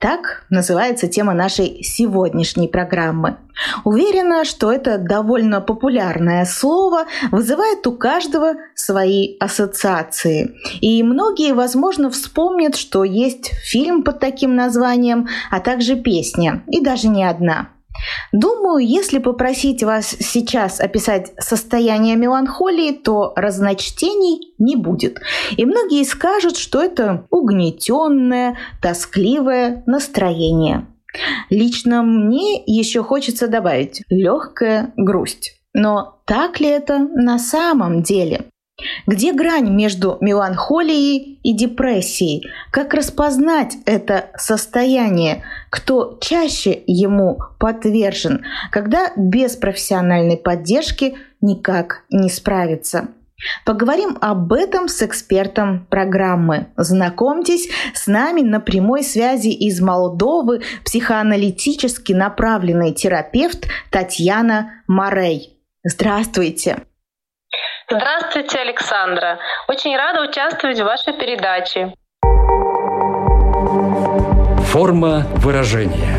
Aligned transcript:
так 0.00 0.44
называется 0.48 1.08
тема 1.08 1.34
нашей 1.34 1.82
сегодняшней 1.82 2.68
программы. 2.68 3.38
Уверена, 3.84 4.44
что 4.44 4.70
это 4.70 4.96
довольно 4.98 5.60
популярное 5.60 6.44
слово 6.44 7.06
вызывает 7.32 7.84
у 7.86 7.92
каждого 7.92 8.54
свои 8.76 9.36
ассоциации. 9.40 10.54
И 10.80 11.02
многие, 11.02 11.52
возможно, 11.52 12.10
вспомнят, 12.10 12.76
что 12.76 13.02
есть 13.02 13.50
фильм 13.64 14.04
под 14.04 14.20
таким 14.20 14.54
названием, 14.54 15.28
а 15.50 15.58
также 15.58 15.96
песня, 15.96 16.62
и 16.68 16.80
даже 16.80 17.08
не 17.08 17.24
одна– 17.24 17.70
Думаю, 18.32 18.86
если 18.86 19.18
попросить 19.18 19.82
вас 19.82 20.08
сейчас 20.08 20.80
описать 20.80 21.32
состояние 21.38 22.16
меланхолии, 22.16 22.92
то 22.92 23.32
разночтений 23.36 24.54
не 24.58 24.76
будет. 24.76 25.20
И 25.56 25.64
многие 25.64 26.04
скажут, 26.04 26.56
что 26.56 26.82
это 26.82 27.26
угнетенное, 27.30 28.58
тоскливое 28.80 29.82
настроение. 29.86 30.86
Лично 31.50 32.02
мне 32.02 32.62
еще 32.66 33.02
хочется 33.02 33.48
добавить 33.48 34.02
легкая 34.08 34.92
грусть. 34.96 35.54
Но 35.72 36.20
так 36.26 36.60
ли 36.60 36.68
это 36.68 36.98
на 36.98 37.38
самом 37.38 38.02
деле? 38.02 38.46
Где 39.06 39.32
грань 39.32 39.70
между 39.70 40.18
меланхолией 40.20 41.40
и 41.42 41.52
депрессией? 41.56 42.46
Как 42.70 42.94
распознать 42.94 43.76
это 43.86 44.26
состояние? 44.36 45.44
Кто 45.70 46.18
чаще 46.20 46.82
ему 46.86 47.38
подвержен? 47.58 48.44
Когда 48.70 49.10
без 49.16 49.56
профессиональной 49.56 50.36
поддержки 50.36 51.16
никак 51.40 52.04
не 52.10 52.28
справиться? 52.28 53.08
Поговорим 53.64 54.18
об 54.20 54.52
этом 54.52 54.88
с 54.88 55.00
экспертом 55.02 55.86
программы. 55.88 56.68
Знакомьтесь, 56.76 57.68
с 57.94 58.08
нами 58.08 58.42
на 58.42 58.58
прямой 58.58 59.04
связи 59.04 59.48
из 59.48 59.80
Молдовы 59.80 60.62
психоаналитически 60.84 62.12
направленный 62.12 62.92
терапевт 62.92 63.68
Татьяна 63.90 64.82
Морей. 64.88 65.56
Здравствуйте! 65.84 66.87
Здравствуйте, 67.90 68.58
Александра. 68.58 69.38
Очень 69.66 69.96
рада 69.96 70.20
участвовать 70.20 70.78
в 70.78 70.84
вашей 70.84 71.14
передаче. 71.14 71.94
Форма 74.66 75.22
выражения. 75.36 76.18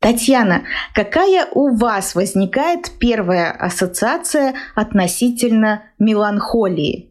Татьяна, 0.00 0.62
какая 0.94 1.48
у 1.50 1.76
вас 1.76 2.14
возникает 2.14 3.00
первая 3.00 3.50
ассоциация 3.50 4.54
относительно 4.76 5.82
меланхолии? 5.98 7.10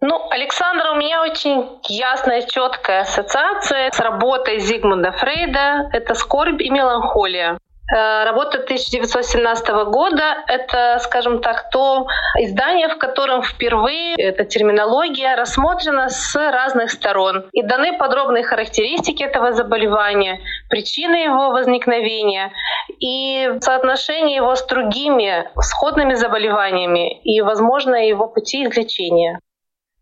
Ну, 0.00 0.30
Александра, 0.30 0.92
у 0.92 0.94
меня 0.94 1.22
очень 1.22 1.80
ясная, 1.88 2.42
четкая 2.42 3.00
ассоциация 3.00 3.90
с 3.90 3.98
работой 3.98 4.60
Зигмунда 4.60 5.10
Фрейда. 5.10 5.90
Это 5.92 6.14
скорбь 6.14 6.62
и 6.62 6.70
меланхолия. 6.70 7.58
Э, 7.90 8.24
работа 8.24 8.58
1917 8.58 9.68
года— 9.86 10.44
это, 10.46 10.98
скажем 11.00 11.40
так, 11.40 11.70
то 11.70 12.06
издание, 12.38 12.88
в 12.88 12.98
котором 12.98 13.42
впервые 13.42 14.14
эта 14.16 14.44
терминология 14.44 15.34
рассмотрена 15.36 16.10
с 16.10 16.34
разных 16.36 16.90
сторон. 16.90 17.46
И 17.52 17.62
даны 17.62 17.96
подробные 17.96 18.44
характеристики 18.44 19.22
этого 19.22 19.52
заболевания, 19.52 20.40
причины 20.68 21.16
его 21.16 21.50
возникновения 21.50 22.52
и 23.00 23.54
соотношение 23.60 24.36
его 24.36 24.54
с 24.54 24.66
другими 24.66 25.48
сходными 25.60 26.14
заболеваниями 26.14 27.20
и, 27.22 27.40
возможно, 27.40 27.94
его 27.94 28.28
пути 28.28 28.64
излечения. 28.66 29.40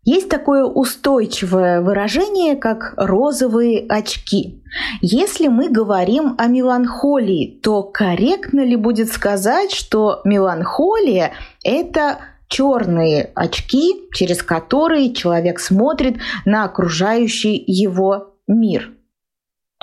Есть 0.07 0.29
такое 0.29 0.63
устойчивое 0.63 1.81
выражение, 1.81 2.55
как 2.55 2.93
розовые 2.95 3.85
очки. 3.89 4.63
Если 5.01 5.49
мы 5.49 5.67
говорим 5.67 6.35
о 6.37 6.47
меланхолии, 6.47 7.59
то 7.61 7.83
корректно 7.83 8.61
ли 8.61 8.77
будет 8.77 9.11
сказать, 9.11 9.73
что 9.73 10.21
меланхолия– 10.23 11.33
это 11.65 12.19
черные 12.47 13.31
очки, 13.35 14.07
через 14.13 14.41
которые 14.41 15.13
человек 15.13 15.59
смотрит 15.59 16.15
на 16.45 16.63
окружающий 16.63 17.61
его 17.67 18.33
мир– 18.47 18.93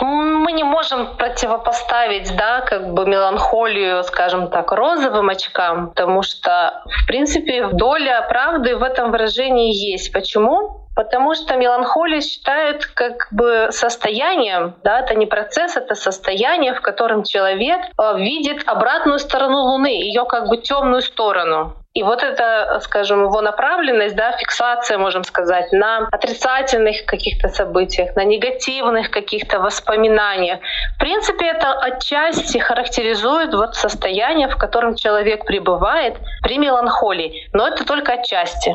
мы 0.01 0.53
не 0.53 0.65
можем 0.65 1.17
противопоставить, 1.17 2.35
да, 2.37 2.63
как 2.63 2.93
бы 2.93 3.07
меланхолию, 3.07 4.03
скажем 4.03 4.49
так, 4.51 4.73
розовым 4.73 5.29
очкам, 5.29 5.91
потому 5.91 6.23
что, 6.23 6.83
в 6.87 7.07
принципе, 7.07 7.69
доля 7.69 8.23
правды 8.29 8.77
в 8.77 8.83
этом 8.83 9.11
выражении 9.13 9.73
есть. 9.73 10.13
Почему? 10.13 10.81
Потому 10.97 11.35
что 11.35 11.57
меланхолия 11.57 12.21
считают 12.21 12.87
как 12.87 13.29
бы 13.33 13.69
состоянием, 13.71 14.75
да, 14.85 15.01
это 15.01 15.15
не 15.15 15.27
процесс, 15.27 15.77
это 15.77 15.95
состояние, 15.95 16.75
в 16.75 16.81
котором 16.81 17.25
человек 17.25 17.81
э, 17.81 18.19
видит 18.19 18.63
обратную 18.69 19.19
сторону 19.19 19.59
Луны, 19.59 19.89
ее 19.89 20.25
как 20.25 20.49
бы 20.49 20.57
темную 20.57 21.03
сторону. 21.03 21.75
И 21.95 22.03
вот 22.03 22.25
это, 22.25 22.81
скажем, 22.83 23.23
его 23.23 23.41
направленность, 23.41 24.17
да, 24.17 24.33
фиксация, 24.37 24.99
можем 24.99 25.23
сказать, 25.23 25.71
на 25.71 26.09
отрицательных 26.11 27.07
каких-то 27.07 27.49
событиях, 27.49 28.17
на 28.17 28.25
негативных 28.25 29.13
каких-то 29.13 29.61
воспоминаниях. 29.61 30.59
В 30.97 30.99
принципе, 30.99 31.47
это 31.47 31.73
отчасти 31.73 32.59
характеризует 32.59 33.55
вот 33.55 33.77
состояние, 33.77 34.49
в 34.49 34.57
котором 34.57 34.97
человек 34.97 35.47
пребывает 35.47 36.17
при 36.43 36.59
меланхолии. 36.59 37.49
Но 37.53 37.69
это 37.69 37.87
только 37.87 38.15
отчасти. 38.15 38.75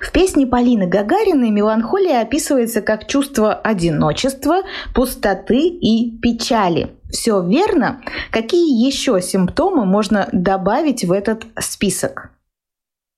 В 0.00 0.10
песне 0.10 0.46
Полины 0.46 0.86
Гагариной 0.86 1.50
меланхолия 1.50 2.22
описывается 2.22 2.80
как 2.80 3.06
чувство 3.06 3.52
одиночества, 3.52 4.62
пустоты 4.94 5.58
и 5.58 6.18
печали. 6.22 6.96
Все 7.16 7.40
верно? 7.40 8.02
Какие 8.30 8.86
еще 8.86 9.22
симптомы 9.22 9.86
можно 9.86 10.28
добавить 10.32 11.02
в 11.02 11.12
этот 11.12 11.44
список? 11.58 12.28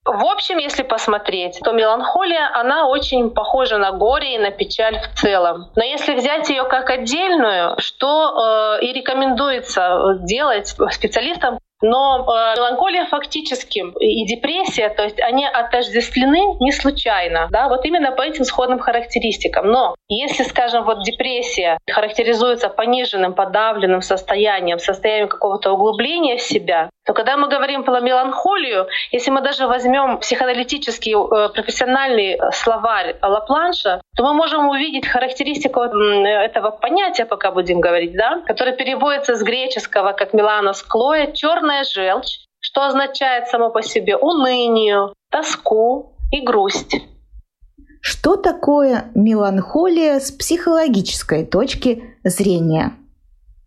В 0.05 0.25
общем, 0.25 0.57
если 0.57 0.83
посмотреть, 0.83 1.59
то 1.61 1.73
меланхолия, 1.73 2.49
она 2.57 2.87
очень 2.87 3.29
похожа 3.29 3.77
на 3.77 3.91
горе 3.91 4.35
и 4.35 4.39
на 4.39 4.51
печаль 4.51 4.97
в 5.01 5.19
целом. 5.19 5.69
Но 5.75 5.83
если 5.83 6.15
взять 6.15 6.49
ее 6.49 6.63
как 6.63 6.89
отдельную, 6.89 7.75
что 7.79 8.77
э, 8.79 8.85
и 8.85 8.93
рекомендуется 8.93 10.17
делать 10.21 10.69
специалистам, 10.91 11.59
но 11.81 12.25
э, 12.27 12.55
меланхолия 12.57 13.05
фактически 13.05 13.83
и 13.99 14.25
депрессия, 14.25 14.89
то 14.89 15.03
есть 15.03 15.19
они 15.19 15.45
отождествлены 15.45 16.57
не 16.59 16.71
случайно, 16.71 17.47
да, 17.51 17.69
вот 17.69 17.85
именно 17.85 18.11
по 18.11 18.21
этим 18.21 18.43
сходным 18.43 18.79
характеристикам. 18.79 19.67
Но 19.67 19.95
если, 20.07 20.43
скажем, 20.43 20.83
вот 20.85 21.03
депрессия 21.03 21.77
характеризуется 21.89 22.69
пониженным, 22.69 23.33
подавленным 23.33 24.01
состоянием, 24.01 24.79
состоянием 24.79 25.29
какого-то 25.29 25.71
углубления 25.73 26.37
в 26.37 26.41
себя, 26.41 26.89
то 27.09 27.13
когда 27.15 27.37
мы 27.37 27.49
говорим 27.49 27.83
про 27.83 28.01
меланхолию, 28.01 28.85
если 29.11 29.31
мы 29.31 29.41
даже 29.41 29.65
возьмем 29.65 30.19
психоаналитический 30.19 31.13
э, 31.13 31.49
профессиональный 31.49 32.33
э, 32.35 32.51
словарь 32.53 33.17
Лапланша, 33.19 34.03
то 34.15 34.23
мы 34.23 34.35
можем 34.35 34.69
увидеть 34.69 35.07
характеристику 35.07 35.79
этого 35.79 36.69
понятия, 36.69 37.25
пока 37.25 37.49
будем 37.49 37.81
говорить, 37.81 38.15
да, 38.15 38.43
которое 38.45 38.73
переводится 38.73 39.33
с 39.33 39.41
греческого 39.41 40.11
как 40.11 40.33
меланос 40.33 40.83
клоя, 40.83 41.31
черный 41.31 41.83
черная 41.83 41.83
желчь, 41.83 42.41
что 42.59 42.85
означает 42.85 43.47
само 43.47 43.71
по 43.71 43.81
себе 43.81 44.15
уныние, 44.15 45.11
тоску 45.31 46.15
и 46.31 46.41
грусть. 46.41 46.95
Что 48.01 48.35
такое 48.35 49.05
меланхолия 49.15 50.19
с 50.19 50.31
психологической 50.31 51.43
точки 51.43 52.03
зрения? 52.23 52.91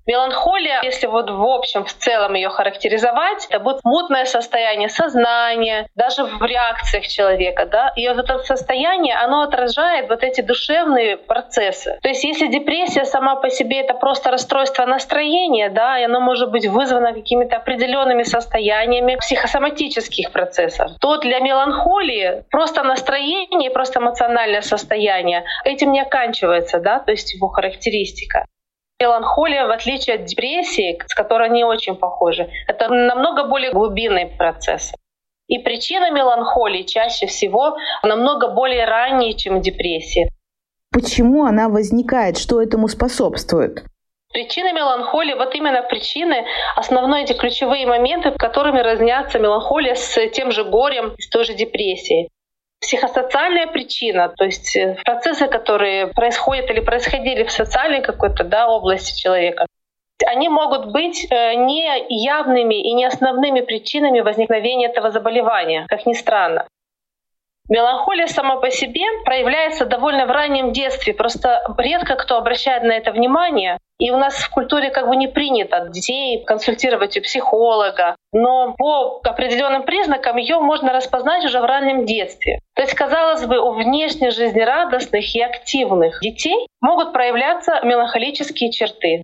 Меланхолия, 0.06 0.80
если 0.82 1.06
вот 1.06 1.30
в 1.30 1.44
общем, 1.44 1.84
в 1.84 1.92
целом 1.92 2.34
ее 2.34 2.48
характеризовать, 2.48 3.46
это 3.48 3.60
будет 3.60 3.80
мутное 3.84 4.24
состояние 4.24 4.88
сознания, 4.88 5.86
даже 5.94 6.24
в 6.24 6.42
реакциях 6.42 7.06
человека, 7.06 7.66
да, 7.66 7.92
и 7.94 8.08
вот 8.08 8.18
это 8.18 8.38
состояние, 8.38 9.14
оно 9.14 9.42
отражает 9.42 10.08
вот 10.08 10.24
эти 10.24 10.40
душевные 10.40 11.16
процессы. 11.16 11.98
То 12.02 12.08
есть 12.08 12.24
если 12.24 12.48
депрессия 12.48 13.04
сама 13.04 13.36
по 13.36 13.48
себе 13.50 13.80
это 13.80 13.94
просто 13.94 14.30
расстройство 14.30 14.84
настроения, 14.86 15.70
да, 15.70 15.98
и 15.98 16.04
оно 16.04 16.20
может 16.20 16.50
быть 16.50 16.66
вызвано 16.66 17.12
какими-то 17.12 17.56
определенными 17.56 18.24
состояниями 18.24 19.16
психосоматических 19.16 20.32
процессов, 20.32 20.90
то 21.00 21.18
для 21.18 21.38
меланхолии 21.38 22.44
просто 22.50 22.82
настроение, 22.82 23.70
просто 23.70 24.00
эмоциональное 24.00 24.62
состояние 24.62 25.44
этим 25.64 25.92
не 25.92 26.00
оканчивается, 26.00 26.80
да, 26.80 26.98
то 26.98 27.12
есть 27.12 27.34
его 27.34 27.48
характеристика. 27.48 28.46
Меланхолия, 29.02 29.66
в 29.66 29.70
отличие 29.72 30.14
от 30.14 30.26
депрессии, 30.26 30.96
с 31.08 31.14
которой 31.14 31.48
они 31.48 31.64
очень 31.64 31.96
похожи, 31.96 32.48
это 32.68 32.88
намного 32.88 33.48
более 33.48 33.72
глубинный 33.72 34.26
процесс. 34.26 34.92
И 35.48 35.58
причина 35.58 36.12
меланхолии 36.12 36.84
чаще 36.84 37.26
всего 37.26 37.76
намного 38.04 38.52
более 38.54 38.84
ранние, 38.84 39.34
чем 39.34 39.60
депрессия. 39.60 40.28
Почему 40.92 41.44
она 41.44 41.68
возникает? 41.68 42.38
Что 42.38 42.62
этому 42.62 42.86
способствует? 42.86 43.82
Причины 44.32 44.72
меланхолии, 44.72 45.34
вот 45.34 45.52
именно 45.56 45.82
причины, 45.82 46.44
основные 46.76 47.24
эти 47.24 47.32
ключевые 47.32 47.86
моменты, 47.86 48.30
которыми 48.30 48.78
разнятся 48.78 49.40
меланхолия 49.40 49.96
с 49.96 50.28
тем 50.28 50.52
же 50.52 50.62
горем, 50.62 51.14
с 51.18 51.28
той 51.28 51.44
же 51.44 51.54
депрессией 51.54 52.28
психосоциальная 52.82 53.68
причина, 53.68 54.28
то 54.28 54.44
есть 54.44 54.76
э, 54.76 54.96
процессы, 55.04 55.46
которые 55.46 56.08
происходят 56.08 56.68
или 56.70 56.80
происходили 56.80 57.44
в 57.44 57.50
социальной 57.50 58.02
какой-то 58.02 58.44
да, 58.44 58.68
области 58.68 59.18
человека, 59.18 59.66
они 60.26 60.48
могут 60.48 60.92
быть 60.92 61.26
э, 61.30 61.54
не 61.54 61.88
явными 62.08 62.74
и 62.74 62.92
не 62.92 63.04
основными 63.04 63.60
причинами 63.60 64.20
возникновения 64.20 64.88
этого 64.88 65.10
заболевания, 65.10 65.86
как 65.88 66.06
ни 66.06 66.14
странно. 66.14 66.66
Меланхолия 67.68 68.26
сама 68.26 68.56
по 68.56 68.70
себе 68.70 69.04
проявляется 69.24 69.86
довольно 69.86 70.26
в 70.26 70.30
раннем 70.30 70.72
детстве. 70.72 71.14
Просто 71.14 71.62
редко 71.78 72.16
кто 72.16 72.36
обращает 72.36 72.82
на 72.82 72.92
это 72.92 73.12
внимание. 73.12 73.78
И 73.98 74.10
у 74.10 74.16
нас 74.16 74.34
в 74.34 74.50
культуре 74.50 74.90
как 74.90 75.08
бы 75.08 75.16
не 75.16 75.28
принято 75.28 75.88
детей 75.88 76.44
консультировать 76.44 77.16
у 77.16 77.22
психолога. 77.22 78.16
Но 78.32 78.74
по 78.76 79.20
определенным 79.22 79.84
признакам 79.84 80.36
ее 80.36 80.58
можно 80.58 80.92
распознать 80.92 81.44
уже 81.44 81.60
в 81.60 81.64
раннем 81.64 82.04
детстве. 82.04 82.58
То 82.74 82.82
есть, 82.82 82.94
казалось 82.94 83.46
бы, 83.46 83.60
у 83.60 83.70
внешне 83.70 84.30
жизнерадостных 84.30 85.34
и 85.34 85.40
активных 85.40 86.20
детей 86.20 86.66
могут 86.80 87.12
проявляться 87.12 87.80
меланхолические 87.84 88.72
черты 88.72 89.22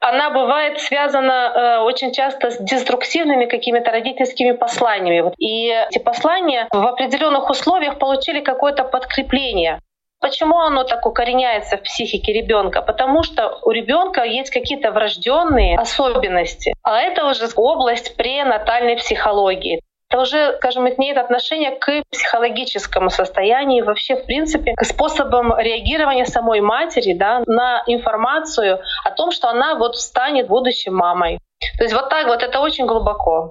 она 0.00 0.30
бывает 0.30 0.80
связана 0.80 1.32
э, 1.32 1.78
очень 1.80 2.12
часто 2.12 2.50
с 2.50 2.58
деструктивными 2.58 3.46
какими-то 3.46 3.90
родительскими 3.90 4.52
посланиями. 4.52 5.32
И 5.38 5.68
эти 5.68 5.98
послания 5.98 6.68
в 6.72 6.86
определенных 6.86 7.50
условиях 7.50 7.98
получили 7.98 8.40
какое-то 8.40 8.84
подкрепление. 8.84 9.80
Почему 10.20 10.58
оно 10.58 10.82
так 10.82 11.06
укореняется 11.06 11.76
в 11.76 11.82
психике 11.82 12.32
ребенка? 12.32 12.82
Потому 12.82 13.22
что 13.22 13.60
у 13.62 13.70
ребенка 13.70 14.24
есть 14.24 14.50
какие-то 14.50 14.90
врожденные 14.90 15.78
особенности, 15.78 16.74
а 16.82 17.00
это 17.00 17.24
уже 17.26 17.48
область 17.54 18.16
пренатальной 18.16 18.96
психологии 18.96 19.80
это 20.08 20.22
уже, 20.22 20.56
скажем, 20.56 20.88
имеет 20.88 21.18
отношение 21.18 21.72
к 21.72 22.02
психологическому 22.10 23.10
состоянию, 23.10 23.84
вообще, 23.84 24.16
в 24.16 24.24
принципе, 24.24 24.74
к 24.74 24.84
способам 24.84 25.56
реагирования 25.58 26.24
самой 26.24 26.60
матери 26.60 27.12
да, 27.12 27.42
на 27.46 27.82
информацию 27.86 28.80
о 29.04 29.10
том, 29.10 29.30
что 29.30 29.48
она 29.48 29.76
вот 29.76 29.96
станет 29.96 30.48
будущей 30.48 30.90
мамой. 30.90 31.38
То 31.76 31.84
есть 31.84 31.94
вот 31.94 32.08
так 32.08 32.26
вот, 32.26 32.42
это 32.42 32.60
очень 32.60 32.86
глубоко. 32.86 33.50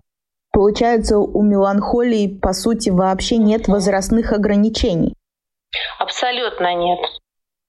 Получается, 0.52 1.20
у 1.20 1.44
меланхолии, 1.44 2.40
по 2.42 2.54
сути, 2.54 2.90
вообще 2.90 3.38
нет 3.38 3.68
возрастных 3.68 4.34
ограничений. 4.34 5.14
Абсолютно 6.00 6.74
нет. 6.74 7.00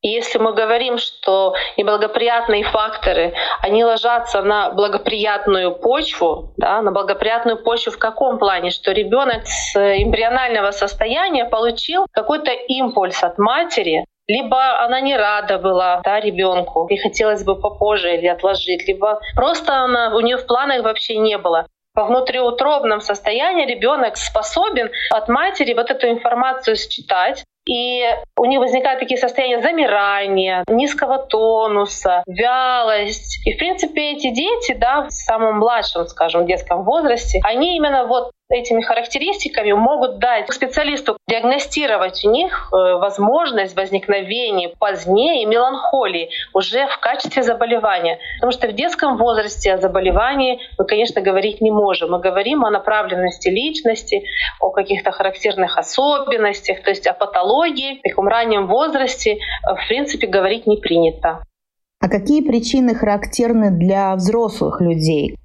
И 0.01 0.09
если 0.09 0.39
мы 0.39 0.55
говорим, 0.55 0.99
что 0.99 1.55
неблагоприятные 1.77 2.63
факторы, 2.63 3.35
они 3.61 3.85
ложатся 3.85 4.43
на 4.43 4.71
благоприятную 4.71 5.75
почву, 5.75 6.55
да, 6.57 6.81
на 6.83 6.93
благоприятную 6.93 7.63
почву 7.63 7.91
в 7.93 7.99
каком 7.99 8.39
плане? 8.39 8.71
Что 8.71 8.93
ребенок 8.93 9.47
с 9.47 9.77
эмбрионального 9.77 10.71
состояния 10.71 11.47
получил 11.47 12.07
какой-то 12.13 12.53
импульс 12.53 13.25
от 13.25 13.39
матери, 13.39 14.05
либо 14.29 14.85
она 14.85 15.01
не 15.01 15.17
рада 15.17 15.59
была 15.59 16.01
да, 16.05 16.21
ребенку 16.21 16.87
и 16.89 16.97
хотелось 16.97 17.45
бы 17.45 17.59
попозже 17.61 18.15
или 18.15 18.29
отложить, 18.29 18.87
либо 18.87 19.21
просто 19.35 19.75
она, 19.79 20.15
у 20.15 20.21
нее 20.21 20.37
в 20.37 20.47
планах 20.47 20.85
вообще 20.85 21.17
не 21.17 21.39
было 21.39 21.67
во 21.95 22.05
внутриутробном 22.05 23.01
состоянии 23.01 23.67
ребенок 23.67 24.17
способен 24.17 24.89
от 25.11 25.29
матери 25.29 25.75
вот 25.75 25.91
эту 25.91 26.09
информацию 26.09 26.77
считать, 26.77 27.45
и 27.69 28.03
у 28.37 28.45
них 28.47 28.61
возникают 28.61 29.01
такие 29.01 29.19
состояния 29.19 29.61
замирания, 29.61 30.65
низкого 30.69 31.19
тонуса, 31.19 32.23
вялость. 32.27 33.47
И, 33.47 33.55
в 33.55 33.59
принципе, 33.59 34.13
эти 34.13 34.31
дети, 34.31 34.75
да, 34.75 35.03
в 35.03 35.11
самом 35.11 35.59
младшем, 35.59 36.07
скажем, 36.07 36.47
детском 36.47 36.85
возрасте, 36.85 37.41
они 37.45 37.77
именно 37.77 38.07
вот 38.07 38.33
этими 38.51 38.81
характеристиками 38.81 39.73
могут 39.73 40.19
дать 40.19 40.53
специалисту 40.53 41.19
диагностировать 41.29 42.25
у 42.25 42.31
них 42.31 42.71
э, 42.73 42.77
возможность 42.99 43.77
возникновения 43.77 44.71
позднее 44.79 45.45
меланхолии 45.47 46.31
уже 46.55 46.87
в 46.87 46.99
качестве 47.01 47.43
заболевания. 47.43 48.19
Потому 48.37 48.53
что 48.53 48.69
в 48.69 48.73
детском 48.73 49.17
возрасте 49.19 49.75
о 49.75 49.79
заболевании 49.79 50.61
мы, 50.79 50.87
конечно, 50.87 51.21
говорить 51.21 51.61
не 51.61 51.71
можем. 51.71 52.13
Мы 52.13 52.21
говорим 52.21 52.65
о 52.65 52.71
направленности 52.71 53.49
личности, 53.49 54.25
о 54.61 54.71
каких-то 54.71 55.11
характерных 55.11 55.77
особенностях, 55.77 56.83
то 56.83 56.91
есть 56.91 57.07
о 57.07 57.13
патологии. 57.13 57.99
В 57.99 58.03
таком 58.09 58.29
раннем 58.29 58.67
возрасте, 58.67 59.33
э, 59.33 59.75
в 59.75 59.89
принципе, 59.89 60.27
говорить 60.27 60.67
не 60.67 60.79
принято. 60.79 61.43
А 62.01 62.09
какие 62.09 62.47
причины 62.47 62.95
характерны 62.95 63.71
для 63.71 64.15
взрослых 64.15 64.81
людей? 64.81 65.37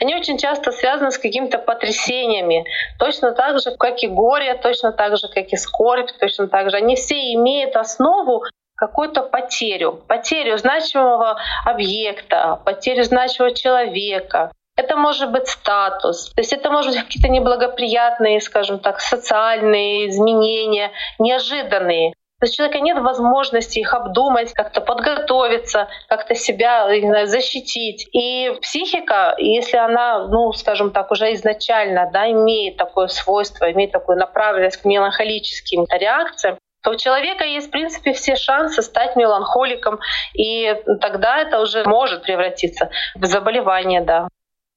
Они 0.00 0.14
очень 0.14 0.38
часто 0.38 0.72
связаны 0.72 1.10
с 1.10 1.18
какими-то 1.18 1.58
потрясениями. 1.58 2.64
Точно 2.98 3.32
так 3.32 3.60
же, 3.60 3.76
как 3.76 4.02
и 4.02 4.08
горе, 4.08 4.54
точно 4.54 4.92
так 4.92 5.16
же, 5.16 5.28
как 5.28 5.52
и 5.52 5.56
скорбь, 5.56 6.10
точно 6.18 6.48
так 6.48 6.70
же. 6.70 6.76
Они 6.76 6.96
все 6.96 7.34
имеют 7.34 7.76
основу 7.76 8.44
какую-то 8.76 9.22
потерю, 9.22 10.02
потерю 10.08 10.58
значимого 10.58 11.38
объекта, 11.64 12.60
потерю 12.64 13.04
значимого 13.04 13.54
человека. 13.54 14.50
Это 14.76 14.96
может 14.96 15.30
быть 15.30 15.46
статус, 15.46 16.32
то 16.34 16.40
есть 16.40 16.52
это 16.52 16.68
может 16.68 16.92
быть 16.92 17.04
какие-то 17.04 17.28
неблагоприятные, 17.28 18.40
скажем 18.40 18.80
так, 18.80 19.00
социальные 19.00 20.08
изменения, 20.08 20.90
неожиданные. 21.20 22.12
То 22.44 22.46
есть 22.46 22.56
у 22.56 22.56
человека 22.58 22.80
нет 22.80 22.98
возможности 22.98 23.78
их 23.78 23.94
обдумать, 23.94 24.52
как-то 24.52 24.82
подготовиться, 24.82 25.88
как-то 26.10 26.34
себя 26.34 26.88
знаю, 27.00 27.26
защитить. 27.26 28.06
И 28.12 28.52
психика, 28.60 29.34
если 29.38 29.78
она, 29.78 30.28
ну, 30.28 30.52
скажем 30.52 30.90
так, 30.90 31.10
уже 31.10 31.32
изначально 31.32 32.10
да, 32.12 32.30
имеет 32.30 32.76
такое 32.76 33.06
свойство, 33.06 33.72
имеет 33.72 33.92
такую 33.92 34.18
направленность 34.18 34.76
к 34.76 34.84
меланхолическим 34.84 35.86
реакциям, 35.90 36.58
то 36.82 36.90
у 36.90 36.96
человека 36.96 37.44
есть, 37.44 37.68
в 37.68 37.70
принципе, 37.70 38.12
все 38.12 38.36
шансы 38.36 38.82
стать 38.82 39.16
меланхоликом, 39.16 40.00
и 40.34 40.76
тогда 41.00 41.38
это 41.38 41.62
уже 41.62 41.84
может 41.84 42.24
превратиться 42.24 42.90
в 43.14 43.24
заболевание, 43.24 44.02
да 44.02 44.28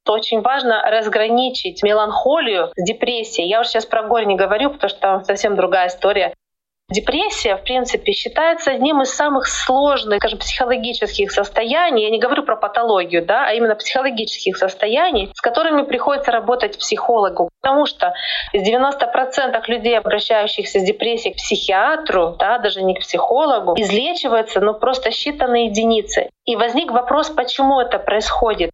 то 0.05 0.13
очень 0.13 0.39
важно 0.39 0.89
разграничить 0.89 1.83
меланхолию 1.83 2.71
с 2.77 2.81
депрессией. 2.81 3.49
Я 3.49 3.59
уже 3.59 3.71
сейчас 3.71 3.85
про 3.85 4.03
горе 4.03 4.25
не 4.25 4.37
говорю, 4.37 4.69
потому 4.69 4.89
что 4.89 4.99
там 5.01 5.23
совсем 5.25 5.57
другая 5.57 5.89
история. 5.89 6.33
Депрессия, 6.89 7.57
в 7.57 7.63
принципе, 7.63 8.13
считается 8.13 8.71
одним 8.71 9.01
из 9.01 9.13
самых 9.13 9.47
сложных, 9.47 10.19
скажем, 10.19 10.39
психологических 10.39 11.31
состояний. 11.31 12.03
Я 12.03 12.09
не 12.09 12.19
говорю 12.19 12.43
про 12.43 12.55
патологию, 12.55 13.25
да, 13.25 13.45
а 13.45 13.51
именно 13.51 13.75
психологических 13.75 14.55
состояний, 14.55 15.29
с 15.35 15.41
которыми 15.41 15.81
приходится 15.81 16.31
работать 16.31 16.77
психологу. 16.77 17.49
Потому 17.61 17.87
что 17.87 18.13
из 18.53 18.65
90% 18.65 19.61
людей, 19.67 19.97
обращающихся 19.97 20.79
с 20.79 20.83
депрессией 20.83 21.33
к 21.33 21.37
психиатру, 21.37 22.37
да, 22.39 22.57
даже 22.57 22.81
не 22.81 22.95
к 22.95 23.01
психологу, 23.01 23.73
излечиваются 23.77 24.61
ну, 24.61 24.73
просто 24.73 25.09
считанные 25.09 25.65
единицы. 25.65 26.29
И 26.45 26.55
возник 26.55 26.91
вопрос, 26.91 27.29
почему 27.29 27.81
это 27.81 27.99
происходит. 27.99 28.71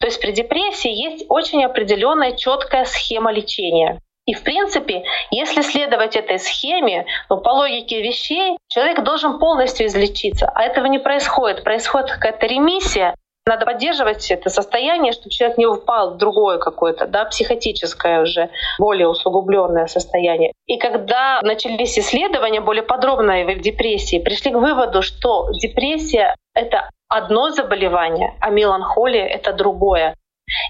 То 0.00 0.08
есть 0.08 0.20
при 0.20 0.32
депрессии 0.32 0.90
есть 0.90 1.24
очень 1.30 1.64
определенная 1.64 2.36
четкая 2.36 2.84
схема 2.84 3.32
лечения. 3.32 4.00
И 4.26 4.32
в 4.32 4.42
принципе, 4.42 5.04
если 5.30 5.60
следовать 5.60 6.16
этой 6.16 6.38
схеме, 6.38 7.06
то 7.28 7.36
по 7.36 7.50
логике 7.50 8.02
вещей 8.02 8.56
человек 8.68 9.02
должен 9.02 9.38
полностью 9.38 9.86
излечиться. 9.86 10.50
А 10.54 10.62
этого 10.62 10.86
не 10.86 10.98
происходит. 10.98 11.62
Происходит 11.62 12.10
какая-то 12.10 12.46
ремиссия. 12.46 13.14
Надо 13.46 13.66
поддерживать 13.66 14.30
это 14.30 14.48
состояние, 14.48 15.12
чтобы 15.12 15.28
человек 15.28 15.58
не 15.58 15.66
упал 15.66 16.14
в 16.14 16.16
другое 16.16 16.56
какое-то, 16.56 17.06
да, 17.06 17.26
психотическое 17.26 18.22
уже, 18.22 18.48
более 18.78 19.06
усугубленное 19.06 19.86
состояние. 19.86 20.52
И 20.66 20.78
когда 20.78 21.40
начались 21.42 21.98
исследования 21.98 22.62
более 22.62 22.82
подробные 22.82 23.44
в 23.44 23.60
депрессии, 23.60 24.18
пришли 24.18 24.50
к 24.50 24.56
выводу, 24.56 25.02
что 25.02 25.50
депрессия— 25.60 26.34
это 26.54 26.88
одно 27.08 27.50
заболевание, 27.50 28.34
а 28.40 28.48
меланхолия— 28.48 29.26
это 29.26 29.52
другое. 29.52 30.16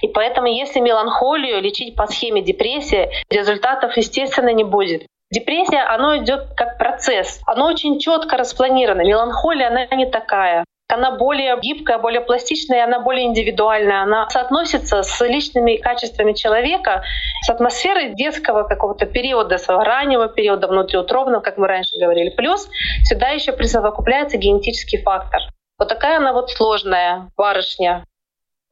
И 0.02 0.08
поэтому, 0.08 0.46
если 0.46 0.80
меланхолию 0.80 1.60
лечить 1.60 1.96
по 1.96 2.06
схеме 2.06 2.42
депрессии, 2.42 3.10
результатов, 3.30 3.96
естественно, 3.96 4.52
не 4.52 4.64
будет. 4.64 5.06
Депрессия, 5.30 5.80
оно 5.80 6.16
идет 6.18 6.54
как 6.56 6.78
процесс. 6.78 7.40
Оно 7.46 7.66
очень 7.66 7.98
четко 7.98 8.36
распланировано. 8.36 9.02
Меланхолия, 9.02 9.68
она 9.68 9.86
не 9.96 10.06
такая. 10.06 10.64
Она 10.88 11.12
более 11.16 11.58
гибкая, 11.60 11.98
более 11.98 12.20
пластичная, 12.20 12.84
она 12.84 13.00
более 13.00 13.26
индивидуальная. 13.26 14.02
Она 14.02 14.28
соотносится 14.28 15.02
с 15.02 15.20
личными 15.26 15.76
качествами 15.76 16.34
человека, 16.34 17.02
с 17.42 17.50
атмосферой 17.50 18.14
детского 18.14 18.64
какого-то 18.64 19.06
периода, 19.06 19.58
своего 19.58 19.82
раннего 19.82 20.28
периода 20.28 20.68
внутриутробного, 20.68 21.40
как 21.40 21.56
мы 21.56 21.66
раньше 21.66 21.98
говорили. 21.98 22.30
Плюс 22.30 22.68
сюда 23.04 23.30
еще 23.30 23.52
присовокупляется 23.52 24.36
генетический 24.36 25.02
фактор. 25.02 25.40
Вот 25.78 25.88
такая 25.88 26.18
она 26.18 26.32
вот 26.32 26.50
сложная 26.50 27.30
барышня. 27.36 28.04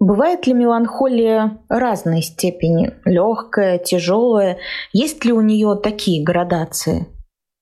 Бывает 0.04 0.48
ли 0.48 0.52
меланхолия 0.52 1.58
разной 1.68 2.22
степени? 2.22 2.90
Легкая, 3.04 3.78
тяжелая? 3.78 4.58
Есть 4.92 5.24
ли 5.24 5.32
у 5.32 5.40
нее 5.40 5.78
такие 5.80 6.24
градации? 6.24 7.06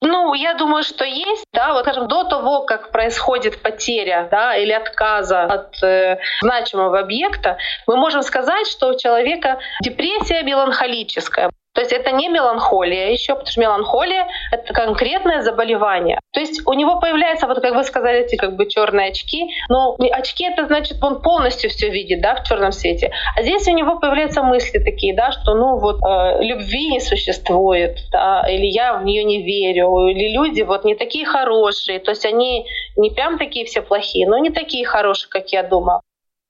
Ну, 0.01 0.33
я 0.33 0.55
думаю, 0.55 0.83
что 0.83 1.05
есть, 1.05 1.45
да, 1.53 1.75
вот, 1.75 1.83
скажем, 1.83 2.09
до 2.09 2.25
того, 2.25 2.65
как 2.65 2.93
происходит 2.93 3.61
потеря, 3.61 4.27
да, 4.31 4.57
или 4.57 4.73
отказа 4.73 5.43
от 5.43 5.83
э, 5.83 6.19
значимого 6.41 7.01
объекта, 7.01 7.59
мы 7.87 7.97
можем 7.97 8.23
сказать, 8.23 8.67
что 8.69 8.89
у 8.89 8.99
человека 8.99 9.59
депрессия 9.83 10.43
меланхолическая. 10.43 11.51
То 11.81 11.85
есть 11.85 11.95
это 11.95 12.11
не 12.13 12.29
меланхолия 12.29 13.11
еще, 13.11 13.33
потому 13.33 13.51
что 13.51 13.59
меланхолия— 13.59 14.29
это 14.53 14.75
конкретное 14.75 15.41
заболевание. 15.41 16.21
То 16.31 16.41
есть 16.41 16.61
у 16.67 16.75
него 16.75 17.01
появляются, 17.01 17.47
вот 17.47 17.63
как 17.63 17.75
вы 17.75 17.85
сказали, 17.85 18.19
эти 18.19 18.37
как 18.37 18.55
бы 18.55 18.69
черные 18.69 19.09
очки. 19.09 19.49
Но 19.71 19.97
очки— 20.13 20.45
это 20.53 20.67
значит, 20.67 21.03
он 21.03 21.23
полностью 21.23 21.71
все 21.71 21.89
видит, 21.89 22.21
да, 22.21 22.35
в 22.35 22.47
черном 22.47 22.73
свете. 22.73 23.13
А 23.35 23.41
здесь 23.41 23.67
у 23.67 23.73
него 23.73 23.99
появляются 23.99 24.43
мысли 24.43 24.79
такие, 24.79 25.17
да, 25.17 25.33
что, 25.33 25.55
ну 25.55 25.79
вот, 25.79 26.01
э, 26.03 26.43
любви 26.43 26.91
не 26.91 27.01
существует, 27.01 27.97
да, 28.13 28.45
или 28.47 28.67
я 28.67 28.99
в 28.99 29.05
нее 29.07 29.25
не 29.25 29.43
верю, 29.43 30.09
или 30.09 30.35
люди 30.35 30.61
вот 30.61 30.85
не 30.85 30.95
такие 30.95 31.25
хорошие. 31.25 31.99
То 31.99 32.11
есть 32.11 32.27
они 32.27 32.67
не 32.97 33.09
прям 33.09 33.39
такие 33.39 33.65
все 33.65 33.81
плохие, 33.81 34.29
но 34.29 34.37
не 34.37 34.51
такие 34.51 34.85
хорошие, 34.85 35.31
как 35.31 35.49
я 35.49 35.63
думал. 35.63 36.03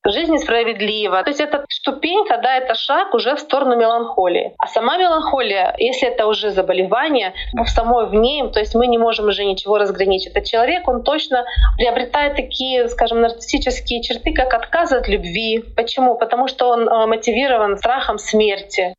Жизнь 0.06 0.32
несправедлива. 0.32 1.22
То 1.22 1.30
есть 1.30 1.40
это 1.40 1.64
ступенька, 1.68 2.38
да, 2.42 2.56
это 2.56 2.74
шаг 2.74 3.12
уже 3.14 3.36
в 3.36 3.40
сторону 3.40 3.76
меланхолии. 3.76 4.54
А 4.58 4.66
сама 4.66 4.96
меланхолия, 4.96 5.74
если 5.78 6.08
это 6.08 6.26
уже 6.26 6.50
заболевание, 6.50 7.34
в 7.52 7.66
самой 7.66 8.06
в 8.06 8.14
ней, 8.14 8.48
то 8.50 8.60
есть 8.60 8.74
мы 8.74 8.86
не 8.86 8.96
можем 8.96 9.28
уже 9.28 9.44
ничего 9.44 9.76
разграничить. 9.76 10.32
Этот 10.32 10.44
человек, 10.44 10.88
он 10.88 11.02
точно 11.02 11.44
приобретает 11.76 12.36
такие, 12.36 12.88
скажем, 12.88 13.20
нарциссические 13.20 14.02
черты, 14.02 14.32
как 14.32 14.54
отказ 14.54 14.92
от 14.92 15.06
любви. 15.06 15.62
Почему? 15.76 16.16
Потому 16.16 16.48
что 16.48 16.68
он 16.68 16.88
э, 16.88 17.06
мотивирован 17.06 17.76
страхом 17.76 18.18
смерти. 18.18 18.94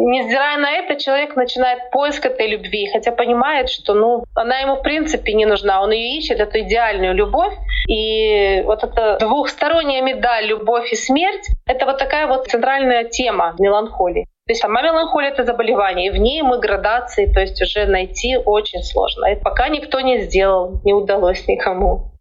Невзирая 0.00 0.58
на 0.58 0.70
это, 0.72 0.96
человек 0.96 1.36
начинает 1.36 1.90
поиск 1.90 2.24
этой 2.24 2.48
любви, 2.48 2.88
хотя 2.92 3.12
понимает, 3.12 3.68
что 3.68 3.94
ну, 3.94 4.24
она 4.34 4.58
ему 4.60 4.76
в 4.76 4.82
принципе 4.82 5.34
не 5.34 5.44
нужна. 5.44 5.82
Он 5.82 5.90
ее 5.90 6.18
ищет, 6.18 6.40
эту 6.40 6.60
идеальную 6.60 7.14
любовь. 7.14 7.54
И 7.88 8.62
вот 8.64 8.84
эта 8.84 9.18
двухсторонняя 9.18 10.02
медаль 10.02 10.46
«любовь 10.46 10.92
и 10.92 10.96
смерть»— 10.96 11.46
это 11.66 11.84
вот 11.84 11.98
такая 11.98 12.26
вот 12.26 12.46
центральная 12.46 13.04
тема 13.04 13.54
меланхолии. 13.58 14.24
То 14.46 14.52
есть 14.52 14.60
сама 14.60 14.82
меланхолия— 14.82 15.30
это 15.32 15.44
заболевание, 15.44 16.08
и 16.08 16.10
в 16.10 16.16
ней 16.16 16.42
мы 16.42 16.58
градации, 16.58 17.26
то 17.26 17.40
есть 17.40 17.60
уже 17.60 17.86
найти 17.86 18.36
очень 18.36 18.82
сложно. 18.82 19.26
И 19.26 19.36
пока 19.36 19.68
никто 19.68 20.00
не 20.00 20.22
сделал, 20.22 20.80
не 20.84 20.92
удалось 20.92 21.46
никому. 21.46 22.11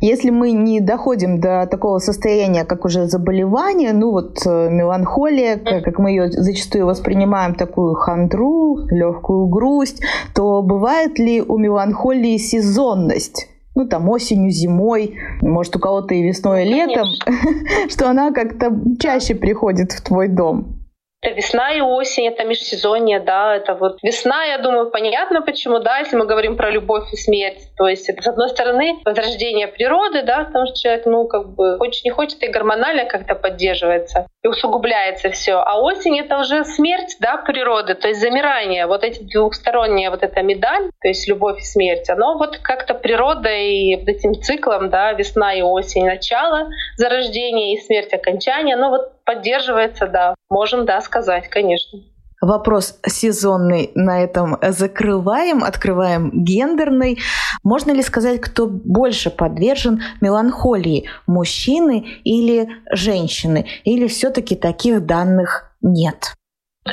Если 0.00 0.30
мы 0.30 0.52
не 0.52 0.80
доходим 0.80 1.40
до 1.40 1.66
такого 1.70 1.98
состояния, 1.98 2.64
как 2.64 2.84
уже 2.84 3.06
заболевание, 3.06 3.92
ну 3.92 4.10
вот 4.12 4.38
э, 4.46 4.68
меланхолия, 4.70 5.58
как 5.58 5.98
мы 5.98 6.10
ее 6.10 6.30
зачастую 6.30 6.86
воспринимаем, 6.86 7.54
такую 7.54 7.94
хандру, 7.94 8.86
легкую 8.90 9.48
грусть, 9.48 10.02
то 10.34 10.62
бывает 10.62 11.18
ли 11.18 11.42
у 11.42 11.58
меланхолии 11.58 12.38
сезонность? 12.38 13.46
ну, 13.76 13.86
там, 13.86 14.08
осенью, 14.08 14.50
зимой, 14.50 15.14
может, 15.40 15.76
у 15.76 15.78
кого-то 15.78 16.12
и 16.14 16.22
весной, 16.22 16.66
и 16.66 16.68
летом, 16.68 17.06
что 17.88 18.10
она 18.10 18.32
как-то 18.32 18.76
чаще 18.98 19.34
приходит 19.34 19.92
в 19.92 20.02
твой 20.02 20.28
дом. 20.28 20.79
Это 21.22 21.34
весна 21.34 21.72
и 21.72 21.82
осень, 21.82 22.28
это 22.28 22.44
межсезонье, 22.44 23.20
да, 23.20 23.54
это 23.54 23.74
вот 23.74 23.98
весна, 24.02 24.42
я 24.44 24.56
думаю, 24.56 24.90
понятно 24.90 25.42
почему, 25.42 25.78
да, 25.78 25.98
если 25.98 26.16
мы 26.16 26.24
говорим 26.24 26.56
про 26.56 26.70
любовь 26.70 27.12
и 27.12 27.16
смерть. 27.16 27.60
То 27.76 27.88
есть 27.88 28.08
это, 28.08 28.22
с 28.22 28.26
одной 28.26 28.48
стороны, 28.48 28.96
возрождение 29.04 29.68
природы, 29.68 30.22
да, 30.22 30.44
потому 30.44 30.66
что 30.66 30.76
человек, 30.76 31.04
ну, 31.04 31.28
как 31.28 31.50
бы, 31.50 31.76
хочет 31.76 32.04
не 32.04 32.10
хочет, 32.10 32.42
и 32.42 32.48
гормонально 32.48 33.04
как-то 33.04 33.34
поддерживается, 33.34 34.28
и 34.42 34.48
усугубляется 34.48 35.28
все. 35.28 35.56
А 35.56 35.78
осень— 35.82 36.18
это 36.20 36.38
уже 36.38 36.64
смерть, 36.64 37.16
да, 37.20 37.36
природы, 37.36 37.96
то 37.96 38.08
есть 38.08 38.20
замирание. 38.20 38.86
Вот 38.86 39.04
эти 39.04 39.22
двухсторонние, 39.22 40.08
вот 40.08 40.22
эта 40.22 40.40
медаль, 40.40 40.88
то 41.02 41.08
есть 41.08 41.28
любовь 41.28 41.60
и 41.60 41.64
смерть, 41.64 42.08
оно 42.08 42.38
вот 42.38 42.56
как-то 42.56 42.94
природа 42.94 43.50
и 43.50 43.96
вот 43.96 44.08
этим 44.08 44.40
циклом, 44.40 44.88
да, 44.88 45.12
весна 45.12 45.52
и 45.52 45.60
осень, 45.60 46.06
начало 46.06 46.70
зарождения 46.96 47.74
и 47.74 47.80
смерть 47.82 48.14
окончания, 48.14 48.72
оно 48.72 48.88
вот 48.88 49.12
поддерживается, 49.30 50.06
да. 50.08 50.34
Можем, 50.50 50.86
да, 50.86 51.00
сказать, 51.00 51.48
конечно. 51.48 52.00
Вопрос 52.40 52.98
сезонный 53.06 53.92
на 53.94 54.24
этом 54.24 54.56
закрываем, 54.62 55.62
открываем 55.62 56.30
гендерный. 56.32 57.18
Можно 57.62 57.92
ли 57.92 58.02
сказать, 58.02 58.40
кто 58.40 58.66
больше 58.66 59.30
подвержен 59.30 60.02
меланхолии, 60.20 61.08
мужчины 61.26 62.06
или 62.24 62.68
женщины? 62.90 63.66
Или 63.84 64.06
все-таки 64.08 64.56
таких 64.56 65.04
данных 65.04 65.70
нет? 65.82 66.34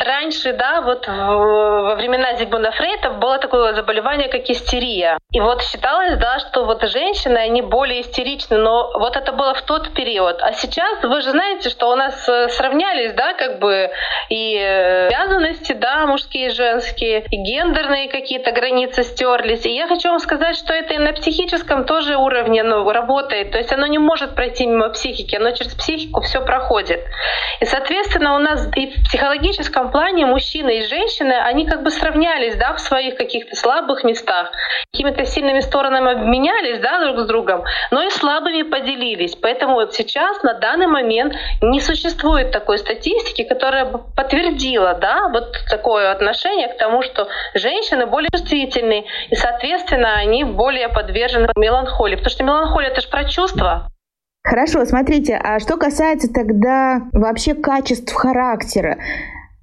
Раньше, 0.06 0.54
да, 0.54 0.82
вот 0.82 1.08
во 1.08 1.96
времена 1.96 2.36
Зигмунда 2.36 2.72
Фрейда 2.72 3.12
было 3.12 3.40
такое 3.40 3.74
заболевание, 3.74 4.28
как 4.28 4.50
истерия. 4.50 5.18
И 5.32 5.40
вот 5.40 5.62
считалось, 5.64 6.18
да, 6.18 6.40
что 6.40 6.66
вот 6.66 6.84
женщины, 6.84 7.38
они 7.38 7.62
более 7.62 8.02
истеричны, 8.02 8.58
но 8.58 8.92
вот 8.94 9.16
это 9.16 9.32
было 9.32 9.54
в 9.54 9.62
тот 9.64 9.94
период. 9.94 10.42
А 10.42 10.54
сейчас 10.54 11.04
вы 11.04 11.22
же 11.22 11.32
знаете, 11.32 11.70
что 11.70 11.90
у 11.92 11.96
нас 11.96 12.28
э, 12.30 12.50
сравнялись, 12.50 13.14
да, 13.14 13.34
как 13.34 13.60
бы 13.60 13.90
и 14.30 14.56
э, 14.56 15.08
обязанности, 15.08 15.74
да, 15.74 16.06
мужские 16.06 16.48
и 16.48 16.50
женские, 16.50 17.26
и 17.30 17.38
гендерные 17.38 18.10
какие-то 18.10 18.52
границы 18.52 19.04
стерлись. 19.04 19.66
И 19.66 19.76
я 19.76 19.88
хочу 19.88 20.10
вам 20.10 20.20
сказать, 20.20 20.56
что 20.56 20.74
это 20.74 20.94
и 20.94 20.98
на 20.98 21.14
психическом 21.14 21.86
тоже 21.86 22.16
уровне 22.18 22.64
ну, 22.64 22.90
работает. 22.90 23.52
То 23.52 23.58
есть 23.58 23.72
оно 23.74 23.88
не 23.88 23.98
может 23.98 24.36
пройти 24.36 24.66
мимо 24.66 24.90
психики, 24.90 25.36
оно 25.36 25.52
через 25.52 25.74
психику 25.74 26.22
все 26.22 26.42
проходит. 26.42 27.02
И, 27.60 27.66
соответственно, 27.66 28.36
у 28.36 28.40
нас 28.40 28.68
и 28.76 28.88
в 28.88 29.04
психологическом 29.06 29.87
физическом 29.88 29.92
плане 29.92 30.26
мужчины 30.26 30.80
и 30.80 30.88
женщины, 30.88 31.34
они 31.34 31.66
как 31.66 31.84
бы 31.84 31.92
сравнялись, 31.92 32.56
да, 32.56 32.74
в 32.74 32.80
своих 32.80 33.16
каких-то 33.16 33.56
слабых 33.56 34.04
местах, 34.04 34.52
какими-то 34.92 35.26
сильными 35.26 35.60
сторонами 35.60 36.12
обменялись, 36.12 36.80
да, 36.80 37.04
друг 37.04 37.20
с 37.20 37.28
другом, 37.28 37.64
но 37.92 38.04
и 38.04 38.10
слабыми 38.10 38.64
поделились. 38.64 39.36
Поэтому 39.36 39.76
вот 39.76 39.94
сейчас, 39.94 40.44
на 40.44 40.54
данный 40.54 40.88
момент, 40.88 41.34
не 41.62 41.80
существует 41.80 42.52
такой 42.52 42.78
статистики, 42.78 43.44
которая 43.44 43.86
бы 43.86 44.00
подтвердила, 44.16 44.94
да, 44.96 45.30
вот 45.30 45.58
такое 45.70 46.12
отношение 46.12 46.68
к 46.68 46.78
тому, 46.78 47.02
что 47.02 47.28
женщины 47.54 48.06
более 48.06 48.30
чувствительны, 48.32 49.06
и, 49.30 49.36
соответственно, 49.36 50.16
они 50.16 50.44
более 50.44 50.90
подвержены 50.90 51.48
меланхолии. 51.56 52.16
Потому 52.16 52.32
что 52.32 52.44
меланхолия— 52.44 52.90
это 52.92 53.02
же 53.02 53.10
про 53.10 53.26
чувства, 53.26 53.90
Хорошо, 54.44 54.86
смотрите, 54.86 55.38
а 55.44 55.60
что 55.60 55.76
касается 55.76 56.32
тогда 56.32 57.02
вообще 57.12 57.54
качеств 57.54 58.14
характера, 58.14 58.98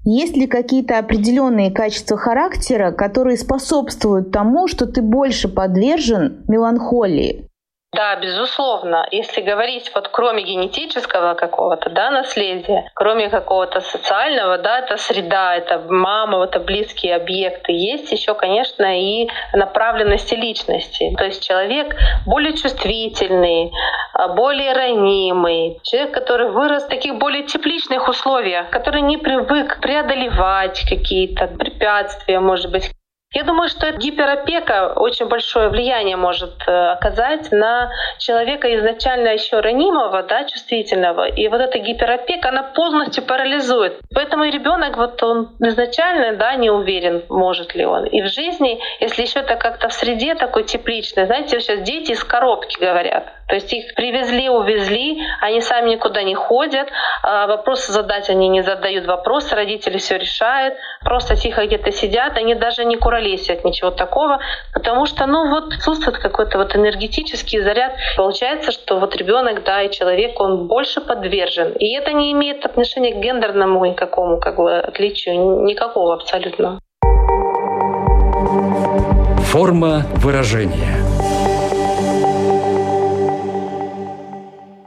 есть 0.05 0.37
ли 0.37 0.47
какие-то 0.47 0.99
определенные 0.99 1.71
качества 1.71 2.17
характера, 2.17 2.93
которые 2.93 3.37
способствуют 3.37 4.31
тому, 4.31 4.69
что 4.69 4.87
ты 4.87 5.03
больше 5.03 5.49
подвержен 5.49 6.45
меланхолии? 6.47 7.49
Да, 7.95 8.17
безусловно. 8.17 9.07
Если 9.13 9.41
говорить 9.41 9.93
вот 9.95 10.09
кроме 10.09 10.43
генетического 10.43 11.35
какого-то 11.35 11.91
да, 11.91 12.11
наследия, 12.11 12.91
кроме 12.95 13.29
какого-то 13.29 13.81
социального, 13.81 14.59
да, 14.59 14.81
это 14.81 14.97
среда, 14.97 15.55
это 15.55 15.79
мама, 15.89 16.43
это 16.45 16.59
близкие 16.59 17.15
объекты, 17.15 17.71
есть 17.73 18.11
еще, 18.11 18.35
конечно, 18.35 19.01
и 19.01 19.29
направленности 19.53 20.35
личности. 20.35 21.15
То 21.17 21.25
есть 21.25 21.47
человек 21.47 21.95
более 22.27 22.57
чувствительный, 22.57 23.71
а, 24.13 24.29
более 24.29 24.73
ранимый, 24.73 25.79
человек, 25.85 26.13
который 26.13 26.51
вырос 26.51 26.85
в 26.85 26.89
таких 26.89 27.17
более 27.19 27.45
тепличных 27.45 28.09
условиях, 28.09 28.71
который 28.71 29.03
не 29.03 29.19
привык 29.19 29.79
преодолевать 29.81 30.85
какие-то 30.89 31.47
препятствия, 31.47 32.41
может 32.41 32.73
быть, 32.73 32.91
Я 33.35 33.43
думаю, 33.43 33.69
что 33.69 33.91
гиперопека 33.91 34.93
очень 34.95 35.27
большое 35.27 35.69
влияние 35.69 36.17
может 36.17 36.55
э, 36.69 36.93
оказать 36.93 37.51
на 37.51 37.91
человека 38.19 38.73
изначально 38.77 39.29
еще 39.29 39.59
ранимого, 39.59 40.23
да, 40.23 40.45
чувствительного. 40.45 41.27
И 41.29 41.49
вот 41.49 41.61
эта 41.61 41.79
гиперопека, 41.81 42.51
она 42.51 42.63
полностью 42.63 43.25
парализует. 43.25 43.99
Поэтому 44.15 44.45
и 44.45 44.53
ребенок, 44.53 44.97
вот 44.97 45.21
он 45.25 45.51
изначально, 45.59 46.37
да, 46.37 46.55
не 46.55 46.71
уверен, 46.71 47.25
может 47.29 47.75
ли 47.75 47.85
он. 47.85 48.07
И 48.07 48.23
в 48.23 48.29
жизни, 48.29 48.81
если 49.01 49.23
еще 49.23 49.41
это 49.41 49.57
как-то 49.57 49.89
в 49.89 49.93
среде 49.93 50.37
такой 50.37 50.63
тепличной, 50.63 51.27
знаете, 51.27 51.59
сейчас 51.59 51.81
дети 51.81 52.13
из 52.13 52.23
коробки 52.23 52.79
говорят. 52.79 53.25
То 53.49 53.57
есть 53.57 53.73
их 53.73 53.95
привезли, 53.95 54.49
увезли, 54.49 55.23
они 55.41 55.61
сами 55.61 55.91
никуда 55.91 56.23
не 56.23 56.35
ходят, 56.35 56.89
а 57.23 57.47
вопросы 57.47 57.93
задать 57.93 58.31
они 58.31 58.49
не 58.49 58.63
задают 58.63 59.07
вопросы, 59.07 59.55
родители 59.55 59.99
все 59.99 60.17
решают, 60.17 60.75
просто 61.03 61.37
тихо 61.37 61.67
где-то 61.67 61.93
сидят, 61.93 62.37
они 62.37 62.55
даже 62.55 62.85
не 62.85 62.97
куролесят, 63.25 63.65
ничего 63.65 63.91
такого, 63.91 64.39
потому 64.73 65.07
что, 65.07 65.27
ну 65.27 65.51
вот, 65.51 65.73
отсутствует 65.73 66.19
какой-то 66.19 66.59
вот 66.59 66.77
энергетический 66.77 67.61
заряд. 67.63 67.93
Получается, 68.17 68.73
что 68.73 68.99
вот 68.99 69.17
ребенок, 69.17 69.65
да, 69.65 69.83
и 69.83 69.91
человек, 69.91 70.41
он 70.41 70.67
больше 70.67 71.01
подвержен. 71.01 71.73
И 71.73 71.95
это 71.97 72.13
не 72.13 72.33
имеет 72.33 72.65
отношения 72.65 73.15
к 73.15 73.19
гендерному 73.19 73.85
никакому 73.85 74.39
как 74.39 74.57
бы 74.57 74.79
отличию, 74.79 75.65
никакого 75.65 76.15
абсолютно. 76.15 76.79
Форма 79.53 80.03
выражения– 80.17 80.97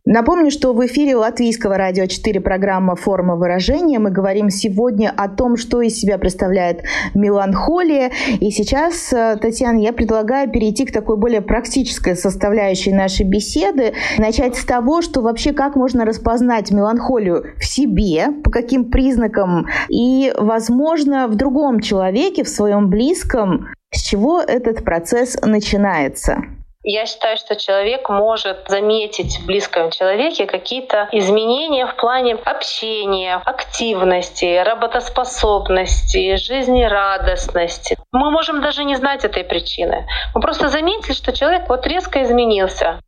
Напомню, 0.10 0.52
что 0.52 0.72
в 0.72 0.86
эфире 0.86 1.18
Латвийского 1.18 1.76
радио 1.78 2.06
4 2.06 2.40
программа 2.40 2.96
«Форма 2.96 3.36
выражения». 3.36 4.00
Мы 4.00 4.10
говорим 4.10 4.50
сегодня 4.50 5.14
о 5.14 5.28
том, 5.28 5.58
что 5.58 5.82
из 5.82 6.00
себя 6.00 6.18
представляет 6.18 6.84
меланхолия. 7.14 8.12
И 8.40 8.50
сейчас, 8.52 9.12
э, 9.12 9.36
Татьяна, 9.36 9.80
я 9.80 9.92
предлагаю 9.92 10.50
перейти 10.50 10.86
к 10.86 10.94
такой 10.94 11.18
более 11.18 11.42
практической 11.42 12.16
составляющей 12.16 12.94
нашей 12.94 13.26
беседы. 13.26 13.96
Начать 14.18 14.56
с 14.56 14.64
того, 14.64 15.02
что 15.02 15.20
вообще 15.20 15.52
как 15.52 15.76
можно 15.76 16.06
распознать 16.06 16.72
меланхолию 16.72 17.44
в 17.60 17.66
себе, 17.66 18.30
по 18.46 18.50
каким 18.50 18.90
признакам, 18.90 19.68
и, 19.90 20.34
возможно, 20.38 21.28
в 21.28 21.36
другом 21.36 21.82
человеке, 21.82 22.46
в 22.46 22.50
своем 22.50 22.90
близком, 22.90 23.68
с 23.92 24.02
чего 24.04 24.40
этот 24.40 24.86
процесс 24.86 25.38
начинается. 25.44 26.46
Я 26.90 27.06
считаю, 27.06 27.36
что 27.36 27.58
человек 27.58 28.08
может 28.08 28.70
заметить 28.70 29.40
в 29.40 29.46
близком 29.46 29.92
человеке 29.92 30.46
какие-то 30.46 31.10
изменения 31.12 31.86
в 31.86 31.98
плане 31.98 32.36
общения, 32.36 33.42
активности, 33.44 34.64
работоспособности, 34.64 36.38
жизнерадостности. 36.38 37.98
Мы 38.14 38.32
можем 38.32 38.62
даже 38.62 38.86
не 38.86 38.96
знать 38.96 39.26
этой 39.26 39.44
причины. 39.44 40.08
Мы 40.34 40.40
просто 40.40 40.70
заметили, 40.70 41.12
что 41.12 41.34
человек 41.34 41.68
вот 41.68 41.86
резко 41.86 42.24
изменился 42.24 43.02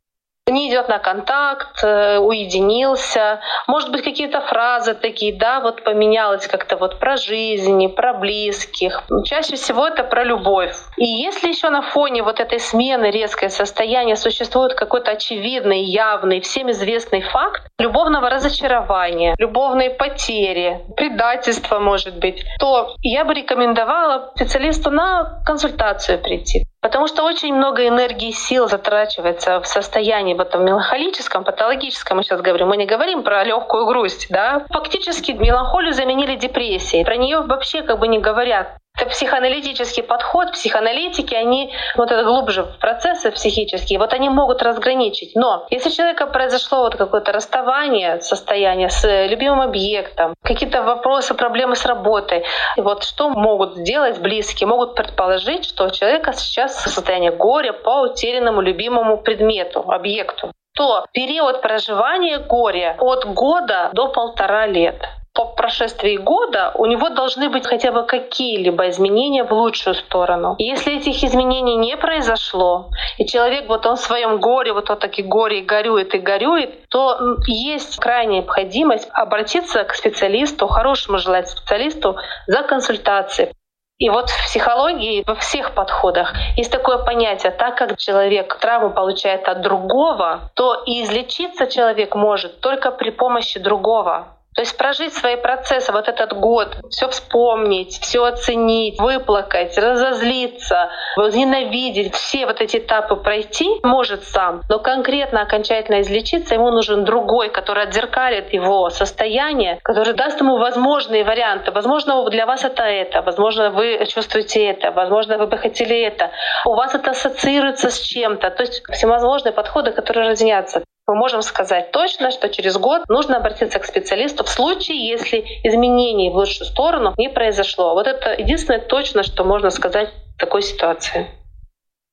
не 0.50 0.68
идет 0.68 0.88
на 0.88 0.98
контакт, 0.98 1.82
э, 1.82 2.18
уединился. 2.18 3.40
Может 3.66 3.90
быть, 3.90 4.02
какие-то 4.02 4.40
фразы 4.40 4.94
такие, 4.94 5.36
да, 5.36 5.60
вот 5.60 5.84
поменялось 5.84 6.46
как-то 6.46 6.76
вот 6.76 6.98
про 6.98 7.16
жизни, 7.16 7.86
про 7.86 8.14
близких. 8.14 9.04
Чаще 9.24 9.56
всего 9.56 9.86
это 9.86 10.04
про 10.04 10.24
любовь. 10.24 10.74
И 10.96 11.04
если 11.04 11.48
еще 11.48 11.70
на 11.70 11.82
фоне 11.82 12.22
вот 12.22 12.40
этой 12.40 12.60
смены 12.60 13.10
резкое 13.10 13.48
состояние 13.48 14.16
существует 14.16 14.74
какой-то 14.74 15.12
очевидный, 15.12 15.82
явный, 15.82 16.40
всем 16.40 16.70
известный 16.70 17.22
факт 17.22 17.62
любовного 17.78 18.28
разочарования, 18.30 19.34
любовной 19.38 19.90
потери, 19.90 20.80
предательства, 20.96 21.78
может 21.78 22.18
быть, 22.18 22.44
то 22.58 22.94
я 23.02 23.24
бы 23.24 23.34
рекомендовала 23.34 24.32
специалисту 24.36 24.90
на 24.90 25.42
консультацию 25.44 26.18
прийти. 26.18 26.64
Потому 26.80 27.06
что 27.08 27.24
очень 27.24 27.54
много 27.54 27.86
энергии 27.86 28.30
и 28.30 28.32
сил 28.32 28.66
затрачивается 28.66 29.60
в 29.60 29.66
состоянии 29.66 30.32
в 30.32 30.40
этом 30.40 30.64
меланхолическом, 30.64 31.44
патологическом, 31.44 32.16
мы 32.16 32.22
сейчас 32.22 32.40
говорим, 32.40 32.68
мы 32.68 32.78
не 32.78 32.86
говорим 32.86 33.22
про 33.22 33.44
легкую 33.44 33.86
грусть, 33.86 34.28
да. 34.30 34.64
Фактически 34.70 35.32
меланхолию 35.32 35.92
заменили 35.92 36.36
депрессией. 36.36 37.04
Про 37.04 37.16
нее 37.16 37.40
вообще 37.40 37.82
как 37.82 37.98
бы 37.98 38.08
не 38.08 38.18
говорят. 38.18 38.79
Это 38.96 39.08
психоаналитический 39.08 40.02
подход, 40.02 40.52
психоаналитики, 40.52 41.34
они 41.34 41.72
вот 41.96 42.10
это 42.10 42.22
глубже 42.24 42.64
в 42.64 42.78
процессы 42.78 43.30
психические, 43.30 43.98
вот 43.98 44.12
они 44.12 44.28
могут 44.28 44.62
разграничить. 44.62 45.34
Но 45.34 45.66
если 45.70 45.88
у 45.88 45.92
человека 45.92 46.26
произошло 46.26 46.80
вот 46.80 46.96
какое-то 46.96 47.32
расставание, 47.32 48.20
состояние 48.20 48.90
с 48.90 49.26
любимым 49.26 49.62
объектом, 49.62 50.34
какие-то 50.42 50.82
вопросы, 50.82 51.34
проблемы 51.34 51.76
с 51.76 51.86
работой, 51.86 52.44
вот 52.76 53.04
что 53.04 53.30
могут 53.30 53.76
сделать 53.76 54.18
близкие? 54.18 54.66
Могут 54.66 54.94
предположить, 54.94 55.64
что 55.64 55.86
у 55.86 55.90
человека 55.90 56.32
сейчас 56.34 56.82
состояние 56.82 57.32
горя 57.32 57.72
по 57.72 58.02
утерянному 58.02 58.60
любимому 58.60 59.16
предмету, 59.16 59.80
объекту 59.80 60.52
то 60.72 61.04
период 61.12 61.60
проживания 61.60 62.38
горя 62.38 62.96
от 63.00 63.26
года 63.26 63.90
до 63.92 64.08
полтора 64.08 64.66
лет 64.66 64.96
по 65.32 65.44
прошествии 65.44 66.16
года 66.16 66.72
у 66.74 66.86
него 66.86 67.08
должны 67.08 67.48
быть 67.50 67.66
хотя 67.66 67.92
бы 67.92 68.04
какие-либо 68.04 68.88
изменения 68.88 69.44
в 69.44 69.52
лучшую 69.52 69.94
сторону. 69.94 70.56
Если 70.58 70.96
этих 70.96 71.22
изменений 71.22 71.76
не 71.76 71.96
произошло, 71.96 72.90
и 73.16 73.26
человек 73.26 73.68
вот 73.68 73.86
он 73.86 73.96
в 73.96 74.00
своем 74.00 74.38
горе, 74.38 74.72
вот 74.72 74.90
он 74.90 74.98
таки 74.98 75.22
горе 75.22 75.60
и 75.60 75.64
горюет 75.64 76.14
и 76.14 76.18
горюет, 76.18 76.88
то 76.88 77.16
есть 77.46 77.96
крайняя 77.98 78.40
необходимость 78.40 79.08
обратиться 79.12 79.84
к 79.84 79.94
специалисту, 79.94 80.66
хорошему 80.66 81.18
желать 81.18 81.48
специалисту 81.48 82.16
за 82.46 82.62
консультацией. 82.62 83.52
И 83.98 84.08
вот 84.08 84.30
в 84.30 84.44
психологии 84.46 85.22
во 85.26 85.34
всех 85.34 85.74
подходах 85.74 86.32
есть 86.56 86.72
такое 86.72 86.98
понятие, 86.98 87.52
так 87.52 87.76
как 87.76 87.98
человек 87.98 88.58
травму 88.58 88.90
получает 88.90 89.46
от 89.46 89.60
другого, 89.60 90.50
то 90.54 90.82
и 90.86 91.02
излечиться 91.02 91.66
человек 91.66 92.14
может 92.14 92.60
только 92.60 92.90
при 92.90 93.10
помощи 93.10 93.60
другого. 93.60 94.39
То 94.54 94.62
есть 94.62 94.76
прожить 94.76 95.14
свои 95.14 95.36
процессы 95.36 95.92
вот 95.92 96.08
этот 96.08 96.32
год, 96.32 96.76
все 96.90 97.08
вспомнить, 97.08 98.00
все 98.00 98.24
оценить, 98.24 98.98
выплакать, 98.98 99.78
разозлиться, 99.78 100.90
возненавидеть, 101.16 102.14
все 102.14 102.46
вот 102.46 102.60
эти 102.60 102.78
этапы 102.78 103.16
пройти 103.16 103.78
может 103.84 104.24
сам, 104.24 104.62
но 104.68 104.80
конкретно 104.80 105.42
окончательно 105.42 106.00
излечиться 106.00 106.54
ему 106.54 106.70
нужен 106.70 107.04
другой, 107.04 107.50
который 107.50 107.84
отзеркалит 107.84 108.52
его 108.52 108.90
состояние, 108.90 109.78
который 109.84 110.14
даст 110.14 110.40
ему 110.40 110.58
возможные 110.58 111.24
варианты. 111.24 111.70
Возможно, 111.70 112.28
для 112.28 112.44
вас 112.44 112.64
это 112.64 112.82
это, 112.82 113.22
возможно, 113.22 113.70
вы 113.70 114.04
чувствуете 114.06 114.66
это, 114.66 114.90
возможно, 114.90 115.38
вы 115.38 115.46
бы 115.46 115.58
хотели 115.58 115.98
это. 116.00 116.30
У 116.66 116.74
вас 116.74 116.94
это 116.94 117.12
ассоциируется 117.12 117.88
с 117.90 118.00
чем-то. 118.00 118.50
То 118.50 118.62
есть 118.62 118.82
всевозможные 118.90 119.52
подходы, 119.52 119.92
которые 119.92 120.28
разнятся 120.28 120.82
мы 121.10 121.16
можем 121.16 121.42
сказать 121.42 121.90
точно, 121.90 122.30
что 122.30 122.48
через 122.48 122.76
год 122.76 123.02
нужно 123.08 123.38
обратиться 123.38 123.80
к 123.80 123.84
специалисту 123.84 124.44
в 124.44 124.48
случае, 124.48 125.08
если 125.08 125.44
изменений 125.64 126.30
в 126.30 126.36
лучшую 126.36 126.66
сторону 126.66 127.14
не 127.18 127.28
произошло. 127.28 127.94
Вот 127.94 128.06
это 128.06 128.32
единственное 128.40 128.80
точно, 128.80 129.24
что 129.24 129.42
можно 129.44 129.70
сказать 129.70 130.10
в 130.36 130.38
такой 130.38 130.62
ситуации. 130.62 131.26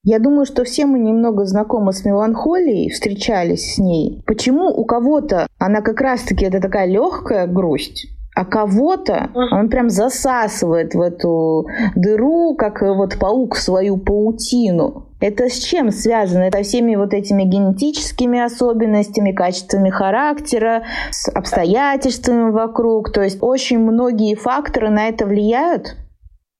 Я 0.04 0.20
думаю, 0.20 0.46
что 0.46 0.64
все 0.64 0.86
мы 0.86 1.00
немного 1.00 1.46
знакомы 1.46 1.92
с 1.92 2.06
меланхолией, 2.06 2.90
встречались 2.90 3.76
с 3.76 3.78
ней. 3.78 4.24
Почему 4.26 4.68
у 4.68 4.86
кого-то 4.86 5.48
она 5.60 5.82
как 5.82 6.02
раз-таки 6.02 6.46
это 6.46 6.62
такая 6.62 6.88
легкая 6.88 7.46
грусть, 7.46 8.08
а 8.38 8.46
кого-то 8.46 9.32
он 9.34 9.68
прям 9.68 9.90
засасывает 9.90 10.94
в 10.94 11.02
эту 11.02 11.66
дыру, 11.96 12.56
как 12.56 12.84
вот 12.84 13.18
паук 13.20 13.56
в 13.56 13.60
свою 13.60 13.98
паутину. 13.98 15.08
Это 15.20 15.50
с 15.50 15.58
чем 15.58 15.90
связано? 15.90 16.44
Это 16.44 16.62
всеми 16.62 16.96
вот 16.96 17.16
этими 17.16 17.42
генетическими 17.42 18.40
особенностями, 18.40 19.32
качествами 19.32 19.90
характера, 19.90 20.84
с 21.10 21.28
обстоятельствами 21.30 22.52
вокруг. 22.52 23.12
То 23.12 23.24
есть 23.24 23.40
очень 23.42 23.80
многие 23.80 24.36
факторы 24.36 24.92
на 24.92 25.08
это 25.08 25.26
влияют. 25.26 25.96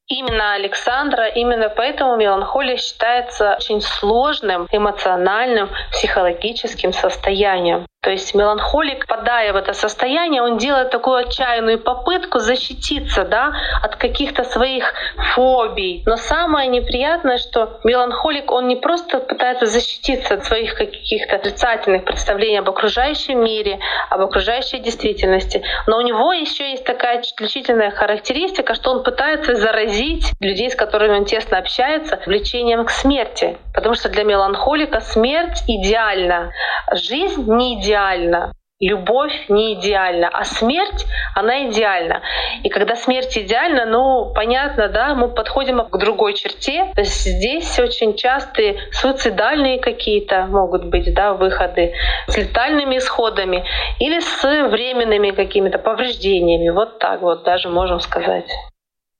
Именно 0.08 0.56
Александра, 0.56 1.28
именно 1.28 1.70
поэтому 1.70 2.18
меланхолия 2.18 2.78
считается 2.78 3.58
очень 3.60 3.82
сложным 3.82 4.68
эмоциональным, 4.72 5.70
психологическим 5.92 6.92
состоянием. 6.92 7.86
То 8.08 8.12
есть 8.12 8.34
меланхолик, 8.34 9.06
попадая 9.06 9.52
в 9.52 9.58
это 9.58 9.74
состояние, 9.74 10.42
он 10.42 10.58
делает 10.58 10.92
такую 10.92 11.18
отчаянную 11.18 11.78
попытку 11.78 12.40
защититься 12.40 13.26
да, 13.26 13.52
от 13.84 13.98
каких-то 13.98 14.46
своих 14.46 14.94
фобий. 15.36 16.04
Но 16.06 16.16
самое 16.16 16.70
неприятное, 16.70 17.38
что 17.38 17.82
меланхолик, 17.84 18.50
он 18.50 18.70
не 18.70 18.78
просто 18.78 19.20
пытается 19.20 19.66
защититься 19.66 20.36
от 20.36 20.46
своих 20.46 20.76
каких-то 20.76 21.36
отрицательных 21.36 22.06
представлений 22.06 22.60
об 22.60 22.70
окружающем 22.70 23.44
мире, 23.44 23.80
об 24.10 24.22
окружающей 24.22 24.80
действительности, 24.80 25.62
но 25.86 25.98
у 25.98 26.02
него 26.02 26.32
еще 26.32 26.72
есть 26.72 26.86
такая 26.86 27.20
отличительная 27.20 27.92
характеристика, 27.92 28.74
что 28.74 28.92
он 28.92 29.04
пытается 29.04 29.56
заразить 29.56 30.32
людей, 30.40 30.72
с 30.72 30.76
которыми 30.78 31.18
он 31.18 31.26
тесно 31.26 31.58
общается, 31.58 32.22
влечением 32.26 32.86
к 32.86 32.90
смерти. 32.90 33.58
Потому 33.74 33.96
что 33.96 34.08
для 34.08 34.24
меланхолика 34.24 35.02
смерть 35.02 35.62
идеальна, 35.68 36.54
жизнь 36.94 37.44
не 37.54 37.82
идеальна 37.82 37.97
идеально. 37.98 38.54
любовь 38.80 39.34
не 39.50 39.74
идеальна, 39.74 40.30
а 40.32 40.44
смерть, 40.44 41.08
она 41.34 41.68
идеальна. 41.70 42.22
И 42.64 42.70
когда 42.70 42.96
смерть 42.96 43.36
идеальна, 43.36 43.86
ну, 43.86 44.32
понятно, 44.36 44.88
да, 44.88 45.16
мы 45.16 45.30
подходим 45.30 45.84
к 45.84 45.98
другой 45.98 46.36
черте. 46.36 46.94
Здесь 46.96 47.80
очень 47.80 48.16
частые 48.16 48.78
суицидальные 48.92 49.80
какие-то 49.80 50.46
могут 50.46 50.86
быть, 50.86 51.12
да, 51.14 51.34
выходы 51.34 51.94
с 52.28 52.38
летальными 52.38 52.98
исходами 52.98 53.66
или 54.00 54.20
с 54.20 54.44
временными 54.44 55.32
какими-то 55.32 55.80
повреждениями. 55.80 56.70
Вот 56.70 57.00
так 57.00 57.22
вот 57.22 57.44
даже 57.44 57.70
можем 57.70 58.00
сказать. 58.00 58.46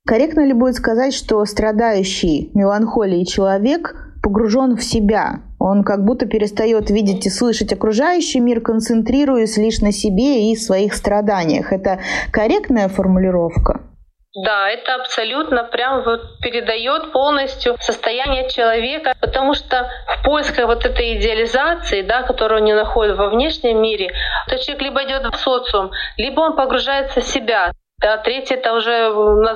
Корректно 0.06 0.46
ли 0.46 0.52
будет 0.52 0.76
сказать, 0.76 1.12
что 1.12 1.44
страдающий 1.44 2.50
меланхолией 2.54 3.26
человек 3.26 3.94
погружен 4.22 4.76
в 4.76 4.82
себя, 4.82 5.40
он 5.58 5.82
как 5.82 6.04
будто 6.04 6.26
перестает 6.26 6.90
видеть 6.90 7.26
и 7.26 7.30
слышать 7.30 7.72
окружающий 7.72 8.40
мир, 8.40 8.60
концентрируясь 8.60 9.56
лишь 9.56 9.80
на 9.80 9.92
себе 9.92 10.50
и 10.50 10.56
своих 10.56 10.94
страданиях. 10.94 11.72
Это 11.72 12.00
корректная 12.32 12.88
формулировка? 12.88 13.80
Да, 14.44 14.68
это 14.70 14.94
абсолютно 14.94 15.64
прям 15.64 16.04
вот 16.04 16.20
передает 16.40 17.12
полностью 17.12 17.76
состояние 17.80 18.48
человека, 18.48 19.14
потому 19.20 19.54
что 19.54 19.88
в 20.06 20.24
поисках 20.24 20.66
вот 20.66 20.84
этой 20.84 21.18
идеализации, 21.18 22.02
да, 22.02 22.22
которую 22.22 22.60
он 22.60 22.64
не 22.66 22.74
находит 22.74 23.16
во 23.16 23.30
внешнем 23.30 23.82
мире, 23.82 24.12
то 24.48 24.58
человек 24.58 24.82
либо 24.82 25.04
идет 25.04 25.34
в 25.34 25.38
социум, 25.38 25.90
либо 26.18 26.40
он 26.40 26.56
погружается 26.56 27.20
в 27.20 27.24
себя. 27.24 27.72
Да, 28.00 28.16
третье 28.16 28.54
это 28.54 28.74
уже 28.74 29.12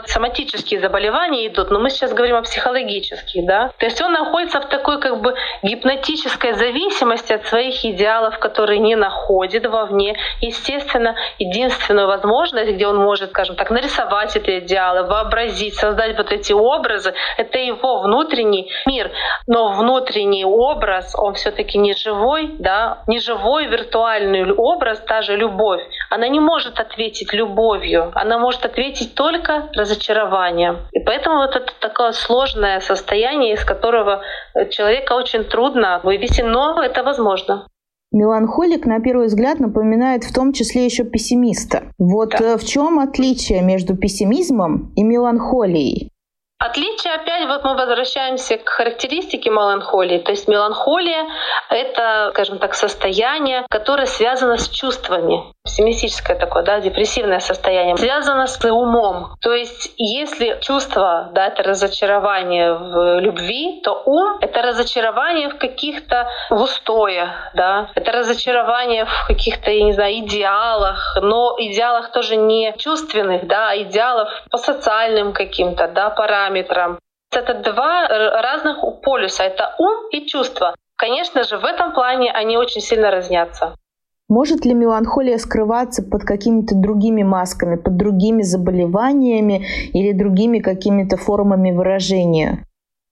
соматические 0.06 0.80
заболевания 0.80 1.46
идут, 1.46 1.70
но 1.70 1.78
мы 1.78 1.90
сейчас 1.90 2.12
говорим 2.12 2.34
о 2.34 2.42
психологических, 2.42 3.46
да. 3.46 3.70
То 3.78 3.86
есть 3.86 4.02
он 4.02 4.12
находится 4.12 4.60
в 4.60 4.66
такой 4.66 5.00
как 5.00 5.20
бы 5.20 5.36
гипнотической 5.62 6.52
зависимости 6.54 7.32
от 7.32 7.46
своих 7.46 7.84
идеалов, 7.84 8.40
которые 8.40 8.80
не 8.80 8.96
находит 8.96 9.66
вовне. 9.66 10.16
Естественно, 10.40 11.14
единственную 11.38 12.08
возможность, 12.08 12.72
где 12.72 12.88
он 12.88 12.96
может, 12.96 13.30
скажем 13.30 13.54
так, 13.54 13.70
нарисовать 13.70 14.34
эти 14.34 14.58
идеалы, 14.58 15.04
вообразить, 15.04 15.76
создать 15.76 16.16
вот 16.16 16.32
эти 16.32 16.52
образы, 16.52 17.14
это 17.36 17.58
его 17.58 18.00
внутренний 18.00 18.72
мир. 18.86 19.12
Но 19.46 19.68
внутренний 19.68 20.44
образ, 20.44 21.14
он 21.16 21.34
все-таки 21.34 21.78
не 21.78 21.94
живой, 21.94 22.56
да, 22.58 23.04
не 23.06 23.20
живой 23.20 23.66
виртуальный 23.66 24.52
образ, 24.52 24.98
та 24.98 25.22
же 25.22 25.36
любовь, 25.36 25.82
она 26.10 26.26
не 26.26 26.40
может 26.40 26.80
ответить 26.80 27.32
любовью, 27.32 28.10
она 28.16 28.31
она 28.32 28.40
может 28.40 28.64
ответить 28.64 29.14
только 29.14 29.68
разочарованием. 29.74 30.78
И 30.92 31.00
поэтому 31.00 31.36
вот 31.36 31.54
это 31.54 31.72
такое 31.80 32.12
сложное 32.12 32.80
состояние, 32.80 33.54
из 33.54 33.64
которого 33.64 34.22
человека 34.70 35.12
очень 35.12 35.44
трудно 35.44 36.00
вывести, 36.02 36.40
но 36.40 36.82
это 36.82 37.02
возможно. 37.02 37.66
Меланхолик, 38.10 38.84
на 38.84 39.00
первый 39.00 39.26
взгляд, 39.26 39.58
напоминает 39.58 40.24
в 40.24 40.34
том 40.34 40.52
числе 40.52 40.84
еще 40.84 41.04
пессимиста. 41.04 41.84
Вот 41.98 42.30
да. 42.30 42.54
Э, 42.54 42.56
в 42.58 42.64
чем 42.64 42.98
отличие 42.98 43.62
между 43.62 43.96
пессимизмом 43.96 44.92
и 44.96 45.02
меланхолией? 45.02 46.11
Отличие 46.64 47.14
опять, 47.14 47.44
вот 47.48 47.64
мы 47.64 47.74
возвращаемся 47.74 48.56
к 48.56 48.68
характеристике 48.68 49.50
меланхолии. 49.50 50.18
То 50.18 50.30
есть 50.30 50.46
меланхолия— 50.46 51.26
это, 51.70 52.30
скажем 52.30 52.58
так, 52.58 52.74
состояние, 52.74 53.66
которое 53.68 54.06
связано 54.06 54.56
с 54.58 54.68
чувствами. 54.68 55.42
Пессимистическое 55.64 56.36
такое, 56.36 56.62
да, 56.62 56.80
депрессивное 56.80 57.40
состояние, 57.40 57.96
связано 57.96 58.46
с 58.46 58.64
умом. 58.64 59.34
То 59.40 59.52
есть 59.52 59.92
если 59.96 60.58
чувство, 60.60 61.30
да, 61.32 61.48
это 61.48 61.64
разочарование 61.64 62.74
в 62.74 63.18
любви, 63.18 63.80
то 63.82 64.00
ум— 64.04 64.38
это 64.40 64.62
разочарование 64.62 65.48
в 65.48 65.58
каких-то 65.58 66.28
в 66.50 66.62
устоях, 66.62 67.30
да, 67.54 67.90
это 67.96 68.12
разочарование 68.12 69.04
в 69.04 69.26
каких-то, 69.26 69.70
я 69.70 69.82
не 69.82 69.92
знаю, 69.92 70.14
идеалах, 70.18 71.18
но 71.20 71.56
идеалах 71.58 72.12
тоже 72.12 72.36
не 72.36 72.72
чувственных, 72.78 73.48
да, 73.48 73.70
а 73.70 73.76
идеалов 73.78 74.28
по 74.50 74.58
социальным 74.58 75.32
каким-то, 75.32 75.88
да, 75.88 76.10
параметрам 76.10 76.51
параметрам. 76.52 76.98
Это 77.34 77.54
два 77.54 78.08
разных 78.08 78.78
полюса. 79.02 79.44
Это 79.44 79.74
ум 79.78 80.08
и 80.10 80.26
чувство. 80.26 80.74
Конечно 80.96 81.44
же, 81.44 81.58
в 81.58 81.64
этом 81.64 81.92
плане 81.92 82.30
они 82.30 82.56
очень 82.56 82.80
сильно 82.80 83.10
разнятся. 83.10 83.74
Может 84.28 84.64
ли 84.64 84.72
меланхолия 84.74 85.38
скрываться 85.38 86.02
под 86.02 86.22
какими-то 86.24 86.74
другими 86.74 87.22
масками, 87.22 87.76
под 87.76 87.96
другими 87.96 88.42
заболеваниями 88.42 89.66
или 89.92 90.12
другими 90.12 90.58
какими-то 90.58 91.16
формами 91.16 91.70
выражения? 91.70 92.64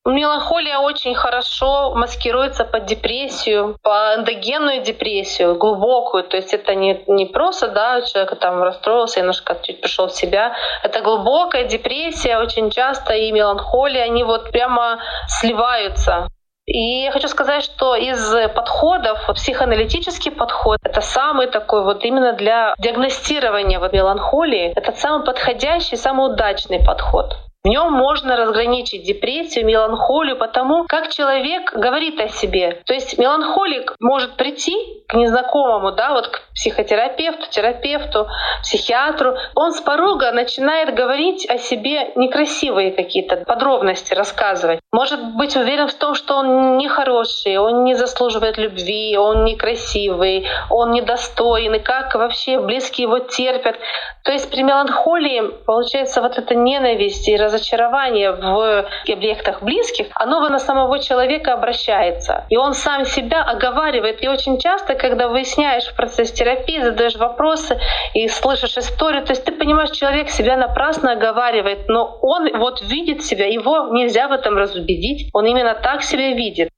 Меланхолия 0.06 0.78
очень 0.78 1.14
хорошо 1.14 1.94
маскируется 1.94 2.64
под 2.64 2.86
депрессию, 2.86 3.76
по 3.82 4.14
эндогенную 4.16 4.80
депрессию, 4.82 5.56
глубокую. 5.56 6.24
То 6.24 6.38
есть 6.38 6.54
это 6.54 6.74
не, 6.74 7.04
не 7.06 7.26
просто, 7.26 7.68
да, 7.68 8.00
человек 8.00 8.38
там 8.38 8.62
расстроился, 8.62 9.20
немножко 9.20 9.58
чуть 9.62 9.82
пришел 9.82 10.06
в 10.06 10.12
себя. 10.12 10.54
Это 10.82 11.02
глубокая 11.02 11.64
депрессия, 11.64 12.38
очень 12.38 12.70
часто 12.70 13.12
и 13.12 13.30
меланхолия, 13.30 14.04
они 14.04 14.24
вот 14.24 14.50
прямо 14.50 15.00
сливаются. 15.28 16.28
И 16.64 17.02
я 17.02 17.10
хочу 17.10 17.28
сказать, 17.28 17.62
что 17.62 17.94
из 17.94 18.32
подходов, 18.54 19.18
психоаналитический 19.34 20.30
подход, 20.30 20.78
это 20.82 21.02
самый 21.02 21.48
такой 21.48 21.84
вот 21.84 22.04
именно 22.04 22.32
для 22.32 22.74
диагностирования 22.78 23.78
вот 23.78 23.92
меланхолии, 23.92 24.72
это 24.76 24.92
самый 24.92 25.26
подходящий, 25.26 25.96
самый 25.96 26.32
удачный 26.32 26.82
подход. 26.82 27.34
В 27.62 27.68
нем 27.68 27.92
можно 27.92 28.36
разграничить 28.36 29.04
депрессию, 29.04 29.66
меланхолию 29.66 30.38
потому, 30.38 30.86
как 30.88 31.10
человек 31.10 31.74
говорит 31.74 32.18
о 32.18 32.28
себе. 32.28 32.80
То 32.86 32.94
есть 32.94 33.18
меланхолик 33.18 33.96
может 34.00 34.36
прийти 34.36 34.74
к 35.10 35.14
незнакомому, 35.14 35.90
да, 35.90 36.12
вот 36.12 36.28
к 36.28 36.40
психотерапевту, 36.54 37.50
терапевту, 37.50 38.28
психиатру. 38.62 39.34
Он 39.56 39.72
с 39.72 39.80
порога 39.80 40.30
начинает 40.30 40.94
говорить 40.94 41.48
о 41.50 41.58
себе 41.58 42.12
некрасивые 42.14 42.92
какие-то 42.92 43.38
подробности, 43.38 44.14
рассказывать. 44.14 44.78
Может 44.92 45.20
быть 45.34 45.56
уверен 45.56 45.88
в 45.88 45.94
том, 45.94 46.14
что 46.14 46.36
он 46.36 46.76
нехороший, 46.76 47.56
он 47.56 47.82
не 47.82 47.94
заслуживает 47.94 48.56
любви, 48.56 49.16
он 49.16 49.44
некрасивый, 49.44 50.46
он 50.70 50.92
недостойный, 50.92 51.80
как 51.80 52.14
вообще 52.14 52.60
близкие 52.60 53.08
его 53.08 53.18
терпят. 53.18 53.76
То 54.22 54.30
есть 54.30 54.48
при 54.48 54.62
меланхолии 54.62 55.42
получается 55.66 56.20
вот 56.20 56.38
эта 56.38 56.54
ненависть 56.54 57.26
и 57.28 57.36
разочарование 57.36 58.30
в 58.30 58.86
объектах 59.08 59.62
близких, 59.62 60.06
оно 60.14 60.48
на 60.48 60.58
самого 60.60 61.00
человека 61.00 61.52
обращается. 61.54 62.44
И 62.48 62.56
он 62.56 62.74
сам 62.74 63.04
себя 63.04 63.42
оговаривает. 63.42 64.22
И 64.22 64.28
очень 64.28 64.58
часто, 64.58 64.99
когда 65.00 65.28
выясняешь 65.28 65.86
в 65.86 65.96
процессе 65.96 66.34
терапии, 66.34 66.80
задаешь 66.80 67.16
вопросы 67.16 67.80
и 68.14 68.28
слышишь 68.28 68.76
историю, 68.76 69.24
то 69.24 69.32
есть 69.32 69.44
ты 69.44 69.52
понимаешь, 69.52 69.90
человек 69.90 70.28
себя 70.28 70.56
напрасно 70.56 71.12
оговаривает, 71.12 71.88
но 71.88 72.18
он 72.20 72.50
вот 72.58 72.82
видит 72.82 73.24
себя, 73.24 73.46
его 73.46 73.88
нельзя 73.92 74.28
в 74.28 74.32
этом 74.32 74.56
разубедить, 74.56 75.30
он 75.32 75.46
именно 75.46 75.74
так 75.74 76.02
себя 76.02 76.32
видит. 76.34 76.68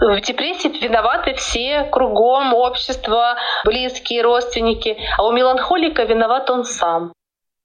В 0.00 0.20
депрессии 0.20 0.68
виноваты 0.68 1.34
все 1.34 1.84
кругом, 1.90 2.54
общество, 2.54 3.36
близкие, 3.64 4.22
родственники. 4.22 4.96
А 5.16 5.26
у 5.26 5.32
меланхолика 5.32 6.04
виноват 6.04 6.50
он 6.50 6.64
сам 6.64 7.12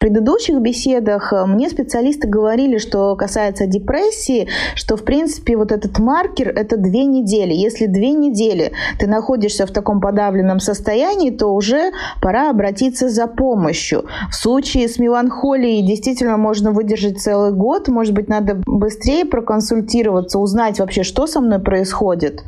предыдущих 0.04 0.60
беседах 0.60 1.32
э, 1.32 1.46
мне 1.46 1.70
специалисты 1.70 2.28
говорили, 2.28 2.78
что 2.78 3.16
касается 3.16 3.68
депрессии, 3.68 4.50
что, 4.76 4.98
в 4.98 5.06
принципе, 5.06 5.56
вот 5.56 5.72
этот 5.72 5.98
маркер— 5.98 6.50
это 6.56 6.76
две 6.76 7.06
недели. 7.06 7.54
Если 7.54 7.86
две 7.86 8.12
недели 8.12 8.74
ты 9.00 9.08
находишься 9.08 9.66
в 9.66 9.72
таком 9.72 10.02
подавленном 10.02 10.60
состоянии, 10.60 11.30
то 11.30 11.48
уже 11.54 11.94
пора 12.22 12.50
обратиться 12.50 13.08
за 13.08 13.28
помощью. 13.28 14.04
В 14.30 14.36
случае 14.36 14.90
с 14.90 15.00
меланхолией 15.00 15.88
действительно 15.88 16.36
можно 16.36 16.72
выдержать 16.72 17.22
целый 17.22 17.54
год. 17.54 17.88
Может 17.88 18.14
быть, 18.14 18.28
надо 18.28 18.62
быстрее 18.66 19.24
проконсультироваться, 19.24 20.38
узнать 20.38 20.80
вообще, 20.80 21.04
что 21.04 21.28
со 21.28 21.40
мной 21.40 21.60
происходит. 21.60 22.44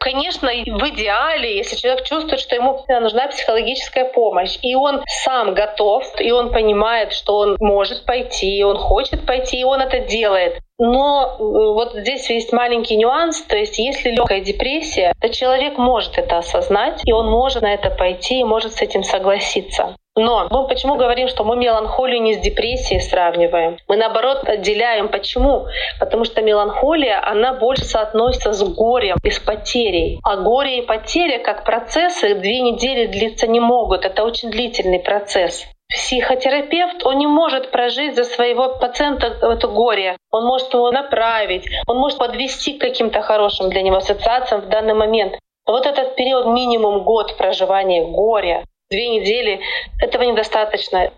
Конечно, 0.00 0.48
в 0.48 0.88
идеале, 0.90 1.56
если 1.56 1.76
человек 1.76 2.04
чувствует, 2.04 2.40
что 2.40 2.54
ему 2.54 2.84
нужна 2.88 3.26
психологическая 3.26 4.04
помощь, 4.04 4.56
и 4.62 4.76
он 4.76 5.02
сам 5.24 5.54
готов, 5.54 6.04
и 6.20 6.30
он 6.30 6.52
понимает, 6.52 7.12
что 7.12 7.38
он 7.38 7.56
может 7.58 8.04
пойти, 8.04 8.58
и 8.58 8.62
он 8.62 8.76
хочет 8.76 9.26
пойти, 9.26 9.60
и 9.60 9.64
он 9.64 9.80
это 9.80 9.98
делает. 9.98 10.60
Но 10.78 11.36
э, 11.36 11.42
вот 11.42 11.94
здесь 11.94 12.30
есть 12.30 12.52
маленький 12.52 12.96
нюанс, 12.96 13.42
то 13.42 13.56
есть 13.56 13.78
если 13.80 14.10
легкая 14.10 14.40
депрессия, 14.40 15.12
то 15.20 15.28
человек 15.30 15.76
может 15.76 16.16
это 16.16 16.38
осознать, 16.38 17.02
и 17.04 17.12
он 17.12 17.28
может 17.28 17.62
на 17.62 17.74
это 17.74 17.90
пойти, 17.90 18.38
и 18.38 18.44
может 18.44 18.74
с 18.74 18.82
этим 18.82 19.02
согласиться. 19.02 19.96
Но 20.18 20.48
мы 20.50 20.66
почему 20.66 20.96
говорим, 20.96 21.28
что 21.28 21.44
мы 21.44 21.56
меланхолию 21.56 22.20
не 22.20 22.34
с 22.34 22.38
депрессией 22.38 23.00
сравниваем? 23.00 23.78
Мы 23.86 23.96
наоборот 23.96 24.48
отделяем. 24.48 25.08
Почему? 25.08 25.66
Потому 26.00 26.24
что 26.24 26.42
меланхолия, 26.42 27.24
она 27.24 27.54
больше 27.54 27.84
соотносится 27.84 28.52
с 28.52 28.62
горем 28.64 29.16
и 29.22 29.30
с 29.30 29.38
потерей. 29.38 30.18
А 30.24 30.36
горе 30.36 30.78
и 30.78 30.82
потеря 30.82 31.38
как 31.38 31.64
процессы 31.64 32.34
две 32.34 32.60
недели 32.60 33.06
длиться 33.06 33.46
не 33.46 33.60
могут. 33.60 34.04
Это 34.04 34.24
очень 34.24 34.50
длительный 34.50 34.98
процесс. 34.98 35.64
Психотерапевт, 35.88 37.06
он 37.06 37.18
не 37.18 37.28
может 37.28 37.70
прожить 37.70 38.16
за 38.16 38.24
своего 38.24 38.76
пациента 38.76 39.28
это 39.40 39.68
горе. 39.68 40.16
Он 40.32 40.44
может 40.44 40.74
его 40.74 40.90
направить, 40.90 41.66
он 41.86 41.96
может 41.96 42.18
подвести 42.18 42.76
к 42.76 42.80
каким-то 42.80 43.22
хорошим 43.22 43.70
для 43.70 43.82
него 43.82 43.96
ассоциациям 43.96 44.62
в 44.62 44.68
данный 44.68 44.94
момент. 44.94 45.38
вот 45.66 45.86
этот 45.86 46.16
период 46.16 46.46
минимум 46.46 47.04
год 47.04 47.36
проживания 47.36 48.04
горя, 48.04 48.64
две 48.90 49.08
недели. 49.08 49.60
Этого 50.00 50.22
недостаточно. 50.22 51.10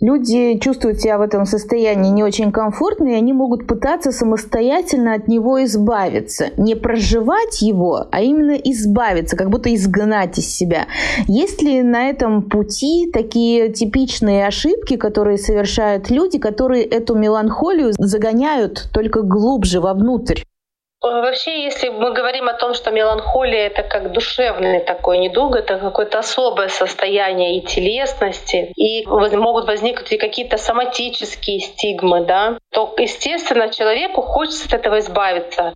Люди 0.00 0.58
чувствуют 0.58 1.00
себя 1.00 1.16
в 1.16 1.20
этом 1.20 1.44
состоянии 1.44 2.10
не 2.10 2.24
очень 2.24 2.50
комфортно, 2.50 3.10
и 3.10 3.14
они 3.14 3.32
могут 3.32 3.68
пытаться 3.68 4.10
самостоятельно 4.10 5.14
от 5.14 5.28
него 5.28 5.62
избавиться. 5.62 6.48
Не 6.56 6.74
проживать 6.74 7.62
его, 7.62 8.08
а 8.10 8.20
именно 8.20 8.56
избавиться, 8.56 9.36
как 9.36 9.48
будто 9.48 9.72
изгнать 9.72 10.38
из 10.38 10.52
себя. 10.52 10.88
Есть 11.28 11.62
ли 11.62 11.82
на 11.82 12.08
этом 12.08 12.42
пути 12.42 13.10
такие 13.12 13.72
типичные 13.72 14.48
ошибки, 14.48 14.96
которые 14.96 15.38
совершают 15.38 16.10
люди, 16.10 16.40
которые 16.40 16.82
эту 16.82 17.14
меланхолию 17.14 17.92
загоняют 17.96 18.88
только 18.92 19.22
глубже 19.22 19.80
вовнутрь? 19.80 20.42
Э, 21.04 21.20
вообще, 21.20 21.64
если 21.64 21.88
мы 21.88 22.12
говорим 22.12 22.48
о 22.48 22.54
том, 22.54 22.74
что 22.74 22.90
меланхолия 22.90 23.66
это 23.66 23.82
как 23.82 24.12
душевный 24.12 24.80
такой 24.80 25.18
недуг, 25.18 25.56
это 25.56 25.78
какое-то 25.78 26.20
особое 26.20 26.68
состояние 26.68 27.58
и 27.58 27.66
телесности, 27.66 28.72
и 28.76 29.04
могут 29.06 29.66
возникнуть 29.66 30.12
и 30.12 30.18
какие-то 30.18 30.58
соматические 30.58 31.60
стигмы, 31.60 32.24
да, 32.24 32.58
то, 32.70 32.94
естественно, 32.98 33.68
человеку 33.68 34.22
хочется 34.22 34.66
от 34.66 34.74
этого 34.74 35.00
избавиться. 35.00 35.74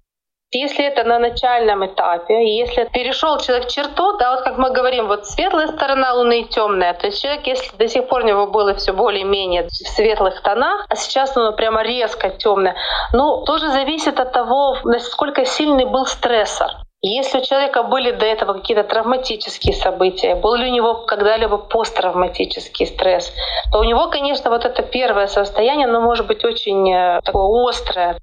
Если 0.53 0.85
это 0.85 1.03
на 1.03 1.19
начальном 1.19 1.85
этапе, 1.85 2.57
если 2.57 2.85
перешел 2.85 3.39
человек 3.39 3.69
черту, 3.69 4.17
да, 4.17 4.37
вот 4.37 4.45
как 4.45 4.59
мы 4.59 4.71
говорим, 4.71 5.09
вот 5.09 5.27
светлая 5.27 5.67
сторона 5.67 6.15
Луны 6.15 6.43
и 6.43 6.45
темная, 6.45 6.95
то 6.95 7.07
есть 7.07 7.21
человек, 7.21 7.47
если 7.49 7.77
до 7.77 7.89
сих 7.89 8.07
пор 8.07 8.23
у 8.23 8.27
него 8.27 8.47
было 8.47 8.75
все 8.75 8.93
более-менее 8.93 9.65
в 9.65 9.73
светлых 9.73 10.41
тонах, 10.43 10.87
а 10.89 10.95
сейчас 10.95 11.37
оно 11.37 11.53
прямо 11.53 11.83
резко 11.83 12.31
темное, 12.31 12.77
ну, 13.13 13.45
тоже 13.45 13.71
зависит 13.71 14.21
от 14.21 14.33
того, 14.33 14.79
насколько 14.85 15.45
сильный 15.45 15.85
был 15.85 16.07
стрессор. 16.07 16.71
Если 17.03 17.39
у 17.39 17.45
человека 17.45 17.83
были 17.83 18.13
до 18.13 18.25
этого 18.25 18.55
какие-то 18.55 18.85
травматические 18.85 19.75
события, 19.75 20.35
был 20.37 20.55
ли 20.55 20.71
у 20.71 20.73
него 20.73 20.95
когда-либо 21.07 21.59
посттравматический 21.59 22.87
стресс, 22.87 23.33
то 23.73 23.81
у 23.81 23.85
него, 23.85 24.09
конечно, 24.09 24.51
вот 24.51 24.65
это 24.65 24.83
первое 24.83 25.27
состояние, 25.27 25.89
оно 25.89 26.01
может 26.01 26.27
быть 26.27 26.45
очень 26.45 26.91
э, 26.93 27.21
такое 27.23 27.69
острое. 27.69 28.19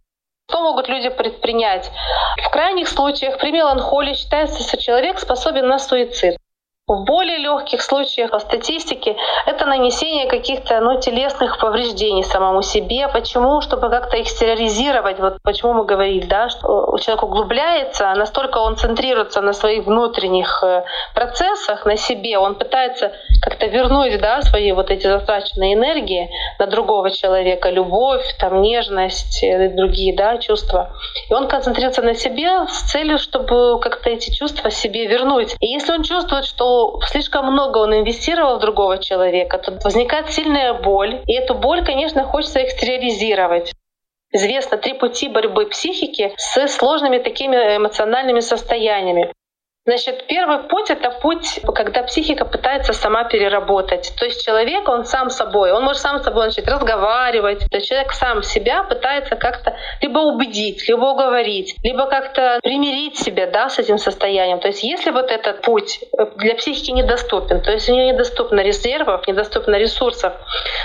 Что 0.49 0.61
могут 0.61 0.87
люди 0.89 1.09
предпринять? 1.09 1.89
В 2.43 2.49
крайних 2.49 2.87
случаях 2.87 3.39
при 3.39 3.51
меланхолии 3.51 4.13
считается, 4.13 4.61
что 4.61 4.77
человек 4.77 5.19
способен 5.19 5.67
на 5.67 5.79
суицид. 5.79 6.37
В 6.85 7.05
более 7.05 7.37
легких 7.37 7.81
случаях 7.81 8.31
по 8.31 8.39
статистике 8.39 9.15
это 9.45 9.65
нанесение 9.65 10.27
каких-то 10.27 10.81
ну, 10.81 10.99
телесных 10.99 11.57
повреждений 11.57 12.25
самому 12.25 12.61
себе. 12.61 13.07
Почему? 13.07 13.61
Чтобы 13.61 13.89
как-то 13.89 14.17
их 14.17 14.27
стерилизировать. 14.27 15.17
Вот 15.17 15.37
почему 15.43 15.71
мы 15.71 15.85
говорили, 15.85 16.25
да, 16.25 16.49
что 16.49 16.97
человек 16.99 17.23
углубляется, 17.23 18.13
настолько 18.15 18.57
он 18.57 18.75
центрируется 18.75 19.39
на 19.39 19.53
своих 19.53 19.85
внутренних 19.85 20.61
э, 20.61 20.83
процессах, 21.15 21.85
на 21.85 21.95
себе, 21.95 22.37
он 22.37 22.55
пытается 22.55 23.13
как-то 23.41 23.67
вернуть 23.67 24.19
да, 24.19 24.41
свои 24.41 24.73
вот 24.73 24.91
эти 24.91 25.07
затраченные 25.07 25.75
энергии 25.75 26.29
на 26.59 26.67
другого 26.67 27.11
человека, 27.11 27.69
любовь, 27.69 28.25
там, 28.39 28.61
нежность 28.61 29.41
и 29.41 29.69
другие 29.69 30.13
да, 30.17 30.37
чувства. 30.37 30.91
И 31.29 31.33
он 31.33 31.47
концентрируется 31.47 32.01
на 32.01 32.13
себе 32.13 32.67
с 32.67 32.91
целью, 32.91 33.19
чтобы 33.19 33.79
как-то 33.79 34.09
эти 34.09 34.35
чувства 34.35 34.69
себе 34.69 35.07
вернуть. 35.07 35.55
И 35.61 35.67
если 35.67 35.93
он 35.93 36.03
чувствует, 36.03 36.43
что 36.43 36.72
слишком 37.07 37.51
много 37.51 37.79
он 37.79 37.93
инвестировал 37.93 38.57
в 38.57 38.61
другого 38.61 38.97
человека, 38.97 39.57
то 39.57 39.77
возникает 39.83 40.31
сильная 40.31 40.73
боль, 40.73 41.21
и 41.27 41.33
эту 41.33 41.55
боль, 41.55 41.83
конечно, 41.85 42.23
хочется 42.23 42.63
экстериоризировать. 42.63 43.73
Известно 44.31 44.77
три 44.77 44.93
пути 44.93 45.29
борьбы 45.29 45.67
психики 45.67 46.33
с 46.37 46.67
сложными 46.67 47.19
такими 47.19 47.55
эмоциональными 47.55 48.39
состояниями. 48.39 49.31
Значит, 49.85 50.27
первый 50.27 50.59
путь— 50.59 50.89
это 50.91 51.09
путь, 51.09 51.59
когда 51.75 52.03
психика 52.03 52.45
пытается 52.45 52.93
сама 52.93 53.25
переработать. 53.25 54.13
То 54.17 54.23
есть 54.23 54.45
человек, 54.45 54.87
он 54.87 55.03
сам 55.03 55.29
собой, 55.29 55.73
он 55.73 55.83
может 55.83 56.01
сам 56.01 56.19
с 56.19 56.23
собой 56.23 56.45
начать 56.45 56.69
разговаривать. 56.69 57.59
То 57.69 57.75
есть 57.75 57.89
человек 57.89 58.13
сам 58.13 58.43
себя 58.43 58.83
пытается 58.83 59.35
как-то 59.35 59.75
либо 59.99 60.19
убедить, 60.19 60.87
либо 60.87 61.03
уговорить, 61.03 61.75
либо 61.83 62.05
как-то 62.05 62.61
примирить 62.63 63.17
себя 63.17 63.47
да, 63.47 63.67
с 63.67 63.77
этим 63.77 63.97
состоянием. 63.97 64.61
То 64.61 64.69
есть 64.69 64.85
если 64.85 65.11
вот 65.11 65.29
этот 65.29 65.63
путь 65.63 65.99
для 66.37 66.55
психики 66.55 66.91
недоступен, 66.91 67.59
то 67.59 67.73
есть 67.73 67.89
у 67.89 67.93
нее 67.93 68.13
недоступно 68.13 68.61
резервов, 68.61 69.27
недоступно 69.27 69.75
ресурсов, 69.75 70.31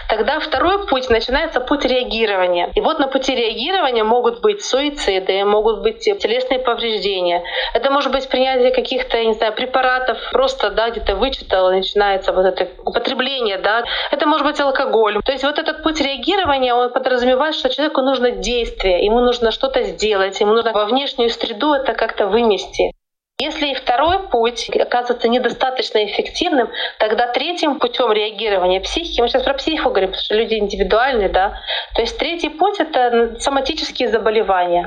тогда 0.09 0.41
второй 0.41 0.89
путь 0.89 1.09
начинается 1.09 1.61
путь 1.61 1.85
реагирования. 1.85 2.73
И 2.75 2.81
вот 2.81 2.99
на 2.99 3.07
пути 3.07 3.37
реагирования 3.37 4.03
могут 4.03 4.41
быть 4.41 4.65
суициды, 4.65 5.45
могут 5.45 5.83
быть 5.83 6.01
телесные 6.01 6.59
повреждения. 6.59 7.45
Это 7.75 7.93
может 7.93 8.11
быть 8.11 8.29
принятие 8.29 8.73
каких 8.73 8.88
каких-то, 8.88 9.22
не 9.22 9.35
знаю, 9.35 9.53
препаратов, 9.53 10.18
просто, 10.33 10.70
да, 10.70 10.88
где-то 10.88 11.16
вычитал, 11.16 11.70
начинается 11.70 12.33
вот 12.33 12.46
это 12.46 12.68
употребление, 12.85 13.59
да, 13.59 13.85
это 14.11 14.27
может 14.27 14.46
быть 14.46 14.59
алкоголь. 14.61 15.20
То 15.24 15.33
есть 15.33 15.44
вот 15.44 15.59
этот 15.59 15.83
путь 15.83 16.01
реагирования, 16.01 16.72
он 16.74 16.90
подразумевает, 16.90 17.55
что 17.55 17.68
человеку 17.68 18.01
нужно 18.01 18.31
действие, 18.31 19.05
ему 19.05 19.20
нужно 19.20 19.51
что-то 19.51 19.83
сделать, 19.83 20.40
ему 20.40 20.55
нужно 20.55 20.72
во 20.72 20.87
внешнюю 20.87 21.29
среду 21.31 21.74
это 21.74 21.92
как-то 21.92 22.27
вынести. 22.27 22.92
Если 23.40 23.68
и 23.68 23.74
второй 23.74 24.29
путь 24.31 24.68
оказывается 24.70 25.29
недостаточно 25.29 26.05
эффективным, 26.05 26.70
тогда 26.98 27.29
третьим 27.29 27.79
путем 27.79 28.11
реагирования 28.11 28.81
психики, 28.81 29.20
мы 29.20 29.29
сейчас 29.29 29.44
про 29.44 29.55
психику 29.55 29.90
говорим, 29.90 30.09
потому 30.09 30.24
что 30.24 30.35
люди 30.35 30.55
индивидуальные, 30.55 31.29
да, 31.29 31.61
то 31.94 32.01
есть 32.01 32.18
третий 32.18 32.48
путь— 32.48 32.77
это 32.81 33.37
соматические 33.38 34.09
заболевания. 34.09 34.87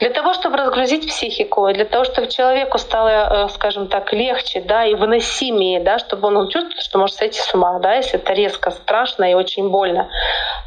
Для 0.00 0.10
того, 0.10 0.32
чтобы 0.32 0.58
разгрузить 0.58 1.08
психику, 1.08 1.72
для 1.72 1.84
того, 1.84 2.04
чтобы 2.04 2.28
человеку 2.28 2.78
стало, 2.78 3.08
э, 3.08 3.48
скажем 3.48 3.88
так, 3.88 4.12
легче, 4.12 4.60
да, 4.60 4.84
и 4.84 4.94
выносимее, 4.94 5.80
да, 5.80 5.98
чтобы 5.98 6.28
он 6.28 6.48
чувствовал, 6.48 6.80
что 6.80 6.98
может 7.00 7.16
сойти 7.16 7.40
с 7.40 7.52
ума, 7.52 7.80
да, 7.80 7.94
если 7.94 8.20
это 8.20 8.32
резко 8.32 8.70
страшно 8.70 9.28
и 9.28 9.34
очень 9.34 9.70
больно, 9.70 10.08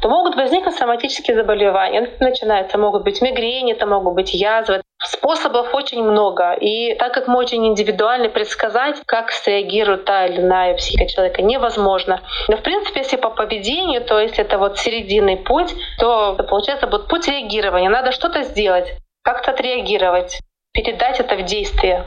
то 0.02 0.10
могут 0.10 0.36
возникнуть 0.36 0.74
соматические 0.74 1.34
заболевания. 1.34 2.10
Начинается, 2.20 2.76
могут 2.76 3.04
быть 3.04 3.22
мигрени, 3.22 3.72
это 3.72 3.86
могут 3.86 4.12
быть 4.12 4.34
язвы. 4.34 4.82
Способов 5.02 5.74
очень 5.74 6.04
много. 6.04 6.52
И 6.52 6.94
так 6.96 7.14
как 7.14 7.26
мы 7.26 7.38
очень 7.38 7.66
индивидуально 7.66 8.28
предсказать, 8.28 9.00
как 9.06 9.32
среагирует 9.32 10.04
та 10.04 10.26
или 10.26 10.42
иная 10.42 10.74
психика 10.74 11.08
человека, 11.08 11.40
невозможно. 11.40 12.20
Но, 12.48 12.58
в 12.58 12.62
принципе, 12.62 13.00
если 13.00 13.16
по 13.16 13.30
поведению, 13.30 14.04
то 14.04 14.20
есть 14.20 14.38
это 14.38 14.58
вот 14.58 14.78
серединный 14.78 15.38
путь, 15.38 15.74
то 15.98 16.36
получается 16.50 16.86
вот 16.86 17.08
путь 17.08 17.28
реагирования. 17.28 17.88
Надо 17.88 18.12
что-то 18.12 18.42
сделать 18.42 18.92
как-то 19.22 19.52
отреагировать, 19.52 20.40
передать 20.72 21.20
это 21.20 21.36
в 21.36 21.44
действие. 21.44 22.06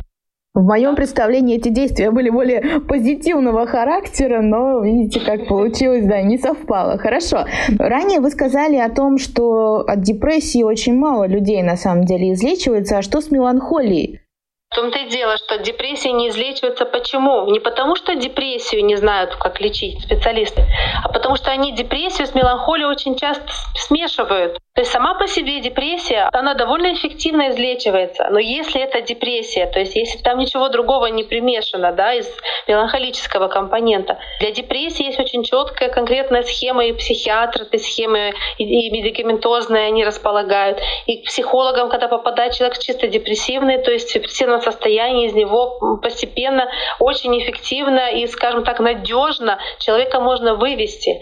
В 0.55 0.61
моем 0.61 0.95
представлении 0.95 1.57
эти 1.57 1.67
действия 1.67 2.11
были 2.11 2.29
более 2.29 2.79
позитивного 2.79 3.67
характера, 3.67 4.41
но 4.41 4.79
видите, 4.79 5.19
как 5.19 5.49
получилось, 5.49 6.05
да, 6.05 6.21
не 6.21 6.37
совпало. 6.37 6.97
Хорошо. 6.97 7.45
Ранее 7.77 8.21
вы 8.21 8.29
сказали 8.29 8.77
о 8.77 8.89
том, 8.89 9.17
что 9.17 9.79
от 9.79 10.01
депрессии 10.01 10.63
очень 10.63 10.97
мало 10.97 11.27
людей 11.27 11.61
на 11.61 11.75
самом 11.75 12.05
деле 12.05 12.31
излечивается. 12.31 12.99
А 12.99 13.01
что 13.01 13.19
с 13.19 13.31
меланхолией? 13.31 14.21
В 14.69 14.75
том-то 14.75 14.99
и 14.99 15.09
дело, 15.09 15.35
что 15.37 15.57
депрессия 15.57 16.13
не 16.13 16.29
излечивается. 16.29 16.85
Почему? 16.85 17.51
Не 17.51 17.59
потому, 17.59 17.97
что 17.97 18.15
депрессию 18.15 18.85
не 18.85 18.95
знают, 18.95 19.35
как 19.35 19.59
лечить 19.59 20.01
специалисты, 20.03 20.63
а 21.03 21.09
потому 21.09 21.35
что 21.35 21.51
они 21.51 21.73
депрессию 21.73 22.27
с 22.27 22.33
меланхолией 22.33 22.87
очень 22.87 23.17
часто 23.17 23.43
смешивают. 23.75 24.59
То 24.75 24.81
есть 24.81 24.91
сама 24.91 25.13
по 25.13 25.25
себе 25.25 25.61
депрессия, 25.61 26.29
она 26.33 26.53
довольно 26.53 26.93
эффективно 26.93 27.49
излечивается. 27.49 28.27
Но 28.29 28.39
если 28.39 28.81
это 28.81 28.99
депрессия, 28.99 29.67
то 29.67 29.79
есть 29.79 29.95
если 29.95 30.17
там 30.17 30.37
ничего 30.37 30.67
другого 30.67 31.05
не 31.05 31.23
примешано 31.23 31.93
да, 31.93 32.13
из 32.13 32.29
меланхолического 32.67 33.47
компонента, 33.47 34.19
для 34.41 34.51
депрессии 34.51 35.05
есть 35.05 35.17
очень 35.17 35.43
четкая 35.43 35.87
конкретная 35.87 36.43
схема, 36.43 36.83
и 36.83 36.91
психиатры 36.91 37.63
этой 37.63 37.79
схемы, 37.79 38.33
и 38.57 38.91
медикаментозные 38.91 39.87
они 39.87 40.03
располагают. 40.03 40.81
И 41.05 41.21
к 41.21 41.27
психологам, 41.27 41.87
когда 41.89 42.09
попадает 42.09 42.51
человек 42.51 42.77
чисто 42.77 43.07
депрессивный, 43.07 43.81
то 43.81 43.91
есть 43.91 44.09
в 44.09 44.13
депрессивном 44.13 44.59
состоянии, 44.59 45.27
из 45.27 45.33
него 45.33 45.99
постепенно, 46.01 46.67
очень 46.99 47.39
эффективно 47.39 48.11
и, 48.11 48.27
скажем 48.27 48.65
так, 48.65 48.81
надежно 48.81 49.57
человека 49.79 50.19
можно 50.19 50.55
вывести. 50.55 51.17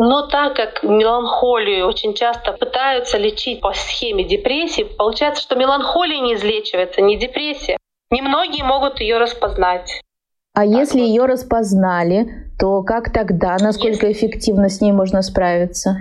Но 0.00 0.28
так 0.28 0.54
как 0.54 0.84
меланхолию 0.84 1.88
очень 1.88 2.14
часто 2.14 2.52
пытаются 2.52 3.18
лечить 3.18 3.60
по 3.60 3.72
схеме 3.72 4.22
депрессии, 4.22 4.84
получается, 4.84 5.42
что 5.42 5.56
меланхолия 5.56 6.20
не 6.20 6.34
излечивается, 6.34 7.00
не 7.00 7.18
депрессия. 7.18 7.76
Немногие 8.12 8.62
могут 8.62 9.00
ее 9.00 9.18
распознать. 9.18 10.00
А 10.54 10.60
так 10.60 10.68
если 10.68 11.00
вот. 11.00 11.06
ее 11.06 11.24
распознали, 11.24 12.28
то 12.60 12.82
как 12.84 13.12
тогда, 13.12 13.56
насколько 13.60 14.06
если... 14.06 14.12
эффективно 14.12 14.68
с 14.68 14.80
ней 14.80 14.92
можно 14.92 15.20
справиться? 15.20 16.00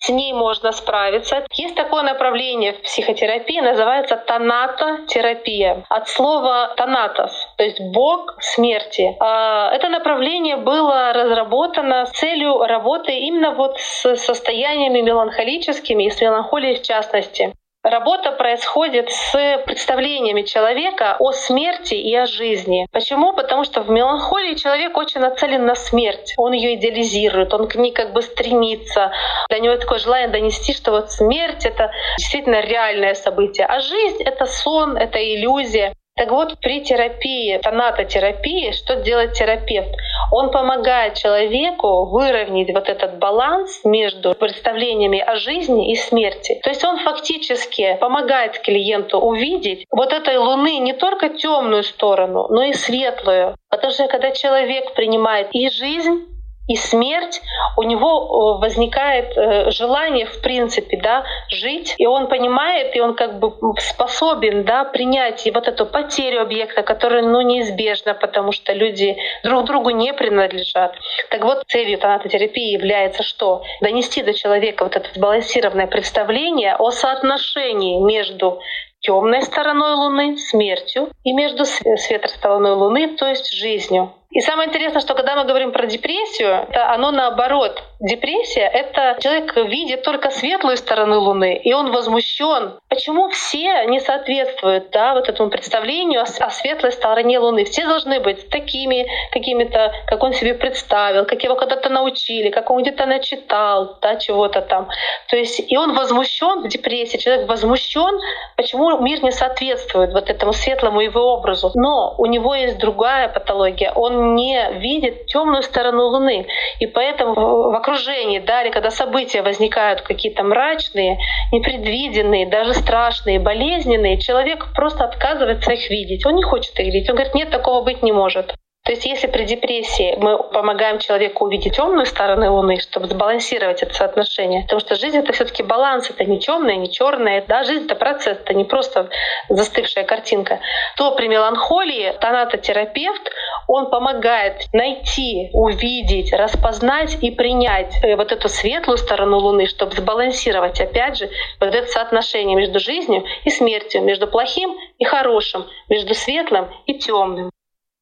с 0.00 0.08
ней 0.08 0.32
можно 0.32 0.72
справиться. 0.72 1.44
Есть 1.52 1.74
такое 1.74 2.02
направление 2.02 2.72
в 2.72 2.82
психотерапии, 2.82 3.60
называется 3.60 4.16
тонатотерапия. 4.16 5.84
От 5.88 6.08
слова 6.08 6.72
тонатос, 6.76 7.32
то 7.60 7.64
есть 7.64 7.78
бог 7.78 8.36
смерти. 8.40 9.14
А, 9.20 9.70
это 9.74 9.90
направление 9.90 10.56
было 10.56 11.12
разработано 11.12 12.06
с 12.06 12.12
целью 12.12 12.62
работы 12.62 13.12
именно 13.12 13.50
вот 13.50 13.78
с 13.78 14.16
состояниями 14.16 15.02
меланхолическими 15.02 16.04
и 16.04 16.10
с 16.10 16.22
меланхолией 16.22 16.76
в 16.76 16.82
частности. 16.82 17.52
Работа 17.82 18.32
происходит 18.32 19.10
с 19.10 19.62
представлениями 19.66 20.40
человека 20.40 21.16
о 21.18 21.32
смерти 21.32 21.92
и 21.92 22.14
о 22.16 22.24
жизни. 22.24 22.86
Почему? 22.92 23.34
Потому 23.34 23.64
что 23.64 23.82
в 23.82 23.90
меланхолии 23.90 24.54
человек 24.54 24.96
очень 24.96 25.20
нацелен 25.20 25.66
на 25.66 25.74
смерть. 25.74 26.32
Он 26.38 26.52
ее 26.52 26.76
идеализирует, 26.76 27.52
он 27.52 27.68
к 27.68 27.74
ней 27.74 27.92
как 27.92 28.14
бы 28.14 28.22
стремится. 28.22 29.12
Для 29.50 29.58
него 29.58 29.76
такое 29.76 29.98
желание 29.98 30.28
донести, 30.28 30.72
что 30.72 30.92
вот 30.92 31.12
смерть— 31.12 31.66
это 31.66 31.90
действительно 32.16 32.62
реальное 32.62 33.12
событие, 33.12 33.66
а 33.66 33.80
жизнь— 33.80 34.22
это 34.24 34.46
сон, 34.46 34.96
это 34.96 35.18
иллюзия. 35.18 35.92
Так 36.20 36.32
вот, 36.32 36.58
при 36.60 36.82
терапии, 36.82 37.56
тонатотерапии, 37.62 38.72
что 38.72 38.96
делает 38.96 39.32
терапевт? 39.32 39.88
Он 40.30 40.50
помогает 40.50 41.14
человеку 41.14 42.04
выровнять 42.04 42.74
вот 42.74 42.90
этот 42.90 43.16
баланс 43.16 43.80
между 43.86 44.34
представлениями 44.34 45.18
о 45.18 45.36
жизни 45.36 45.90
и 45.90 45.96
смерти. 45.96 46.60
То 46.62 46.68
есть 46.68 46.84
он 46.84 46.98
фактически 46.98 47.96
помогает 47.98 48.58
клиенту 48.58 49.18
увидеть 49.18 49.86
вот 49.90 50.12
этой 50.12 50.36
луны 50.36 50.76
не 50.76 50.92
только 50.92 51.30
темную 51.30 51.84
сторону, 51.84 52.48
но 52.50 52.64
и 52.64 52.74
светлую. 52.74 53.56
Потому 53.70 53.90
что 53.90 54.06
когда 54.08 54.30
человек 54.32 54.92
принимает 54.92 55.48
и 55.52 55.70
жизнь, 55.70 56.26
и 56.70 56.76
смерть, 56.76 57.42
у 57.76 57.82
него 57.82 58.08
э, 58.08 58.60
возникает 58.60 59.36
э, 59.36 59.72
желание, 59.72 60.24
в 60.24 60.40
принципе, 60.40 60.96
да, 61.02 61.24
жить, 61.48 61.96
и 61.98 62.06
он 62.06 62.28
понимает, 62.28 62.94
и 62.94 63.00
он 63.00 63.16
как 63.16 63.40
бы 63.40 63.52
способен, 63.78 64.62
да, 64.62 64.84
принять 64.84 65.48
и 65.48 65.50
вот 65.50 65.66
эту 65.66 65.84
потерю 65.84 66.42
объекта, 66.42 66.82
которая, 66.82 67.22
ну, 67.22 67.40
неизбежна, 67.40 68.14
потому 68.14 68.52
что 68.52 68.72
люди 68.72 69.16
друг 69.42 69.64
другу 69.64 69.90
не 69.90 70.12
принадлежат. 70.12 70.94
Так 71.30 71.42
вот, 71.44 71.64
целью 71.66 71.98
тонатотерапии 71.98 72.70
является 72.70 73.24
что? 73.24 73.64
Донести 73.80 74.22
до 74.22 74.32
человека 74.32 74.84
вот 74.84 74.94
это 74.94 75.08
сбалансированное 75.12 75.88
представление 75.88 76.76
о 76.76 76.92
соотношении 76.92 77.98
между 77.98 78.60
темной 79.00 79.42
стороной 79.42 79.94
Луны, 79.94 80.36
смертью, 80.36 81.08
и 81.24 81.32
между 81.32 81.64
светлой 81.64 82.28
стороной 82.28 82.74
Луны, 82.74 83.16
то 83.16 83.26
есть 83.26 83.52
жизнью. 83.52 84.12
И 84.30 84.40
самое 84.40 84.68
интересное, 84.68 85.00
что 85.00 85.14
когда 85.14 85.34
мы 85.36 85.44
говорим 85.44 85.72
про 85.72 85.86
депрессию, 85.86 86.66
это 86.68 86.92
оно 86.92 87.10
наоборот. 87.10 87.82
Депрессия— 88.00 88.62
это 88.72 89.18
человек 89.20 89.54
видит 89.56 90.02
только 90.02 90.30
светлую 90.30 90.78
сторону 90.78 91.20
Луны, 91.20 91.60
и 91.62 91.74
он 91.74 91.92
возмущен. 91.92 92.78
Почему 92.88 93.28
все 93.28 93.84
не 93.84 94.00
соответствуют 94.00 94.88
да, 94.90 95.12
вот 95.12 95.28
этому 95.28 95.50
представлению 95.50 96.22
о, 96.22 96.26
светлой 96.26 96.92
стороне 96.92 97.38
Луны? 97.38 97.64
Все 97.64 97.86
должны 97.86 98.20
быть 98.20 98.48
такими 98.48 99.06
какими-то, 99.32 99.92
как 100.06 100.22
он 100.22 100.32
себе 100.32 100.54
представил, 100.54 101.26
как 101.26 101.44
его 101.44 101.56
когда-то 101.56 101.90
научили, 101.90 102.48
как 102.48 102.70
он 102.70 102.80
где-то 102.80 103.04
начитал, 103.04 103.98
да, 104.00 104.16
чего-то 104.16 104.62
там. 104.62 104.88
То 105.28 105.36
есть 105.36 105.60
и 105.70 105.76
он 105.76 105.94
возмущен 105.94 106.62
в 106.62 106.68
депрессии, 106.68 107.18
человек 107.18 107.50
возмущен, 107.50 108.18
почему 108.56 108.98
мир 109.00 109.22
не 109.22 109.30
соответствует 109.30 110.14
вот 110.14 110.30
этому 110.30 110.54
светлому 110.54 111.02
его 111.02 111.34
образу. 111.34 111.70
Но 111.74 112.14
у 112.16 112.24
него 112.24 112.54
есть 112.54 112.78
другая 112.78 113.28
патология. 113.28 113.92
Он 113.94 114.34
не 114.36 114.72
видит 114.78 115.26
темную 115.26 115.62
сторону 115.62 116.04
Луны. 116.06 116.46
И 116.78 116.86
поэтому 116.86 117.34
в 117.70 117.76
окружении, 117.90 118.38
да, 118.38 118.62
или 118.62 118.70
когда 118.70 118.90
события 118.90 119.42
возникают 119.42 120.02
какие-то 120.02 120.42
мрачные, 120.42 121.18
непредвиденные, 121.52 122.46
даже 122.46 122.74
страшные, 122.74 123.40
болезненные, 123.40 124.18
человек 124.18 124.68
просто 124.74 125.04
отказывается 125.04 125.72
их 125.72 125.90
видеть. 125.90 126.24
Он 126.24 126.36
не 126.36 126.42
хочет 126.42 126.78
их 126.78 126.86
видеть. 126.86 127.08
Он 127.08 127.16
говорит, 127.16 127.34
нет, 127.34 127.50
такого 127.50 127.84
быть 127.84 128.02
не 128.02 128.12
может. 128.12 128.54
То 128.84 128.92
есть 128.92 129.04
если 129.04 129.26
при 129.26 129.44
депрессии 129.44 130.16
мы 130.16 130.42
помогаем 130.42 130.98
человеку 130.98 131.44
увидеть 131.44 131.76
темную 131.76 132.06
сторону 132.06 132.54
Луны, 132.54 132.80
чтобы 132.80 133.08
сбалансировать 133.08 133.82
это 133.82 133.92
соотношение, 133.92 134.62
потому 134.62 134.80
что 134.80 134.94
жизнь 134.94 135.18
это 135.18 135.34
все-таки 135.34 135.62
баланс, 135.62 136.08
это 136.08 136.24
не 136.24 136.40
темное, 136.40 136.76
не 136.76 136.90
черное, 136.90 137.44
да, 137.46 137.62
жизнь 137.62 137.84
это 137.84 137.94
процесс, 137.94 138.38
это 138.38 138.54
не 138.54 138.64
просто 138.64 139.10
застывшая 139.50 140.04
картинка, 140.04 140.60
то 140.96 141.14
при 141.14 141.28
меланхолии 141.28 142.14
тонатотерапевт, 142.20 143.30
он 143.68 143.90
помогает 143.90 144.64
найти, 144.72 145.50
увидеть, 145.52 146.32
распознать 146.32 147.18
и 147.22 147.30
принять 147.30 147.94
э, 148.02 148.16
вот 148.16 148.32
эту 148.32 148.48
светлую 148.48 148.96
сторону 148.96 149.38
Луны, 149.38 149.66
чтобы 149.66 149.92
сбалансировать, 149.92 150.80
опять 150.80 151.18
же, 151.18 151.28
вот 151.60 151.74
это 151.74 151.86
соотношение 151.86 152.56
между 152.56 152.80
жизнью 152.80 153.24
и 153.44 153.50
смертью, 153.50 154.02
между 154.02 154.26
плохим 154.26 154.74
и 154.98 155.04
хорошим, 155.04 155.66
между 155.88 156.14
светлым 156.14 156.68
и 156.86 156.94
темным. 156.94 157.50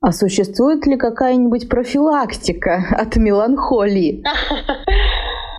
А 0.00 0.12
существует 0.12 0.87
ли 0.87 0.96
какая-нибудь 0.96 1.68
профилактика 1.68 2.84
от 2.92 3.16
меланхолии? 3.16 4.22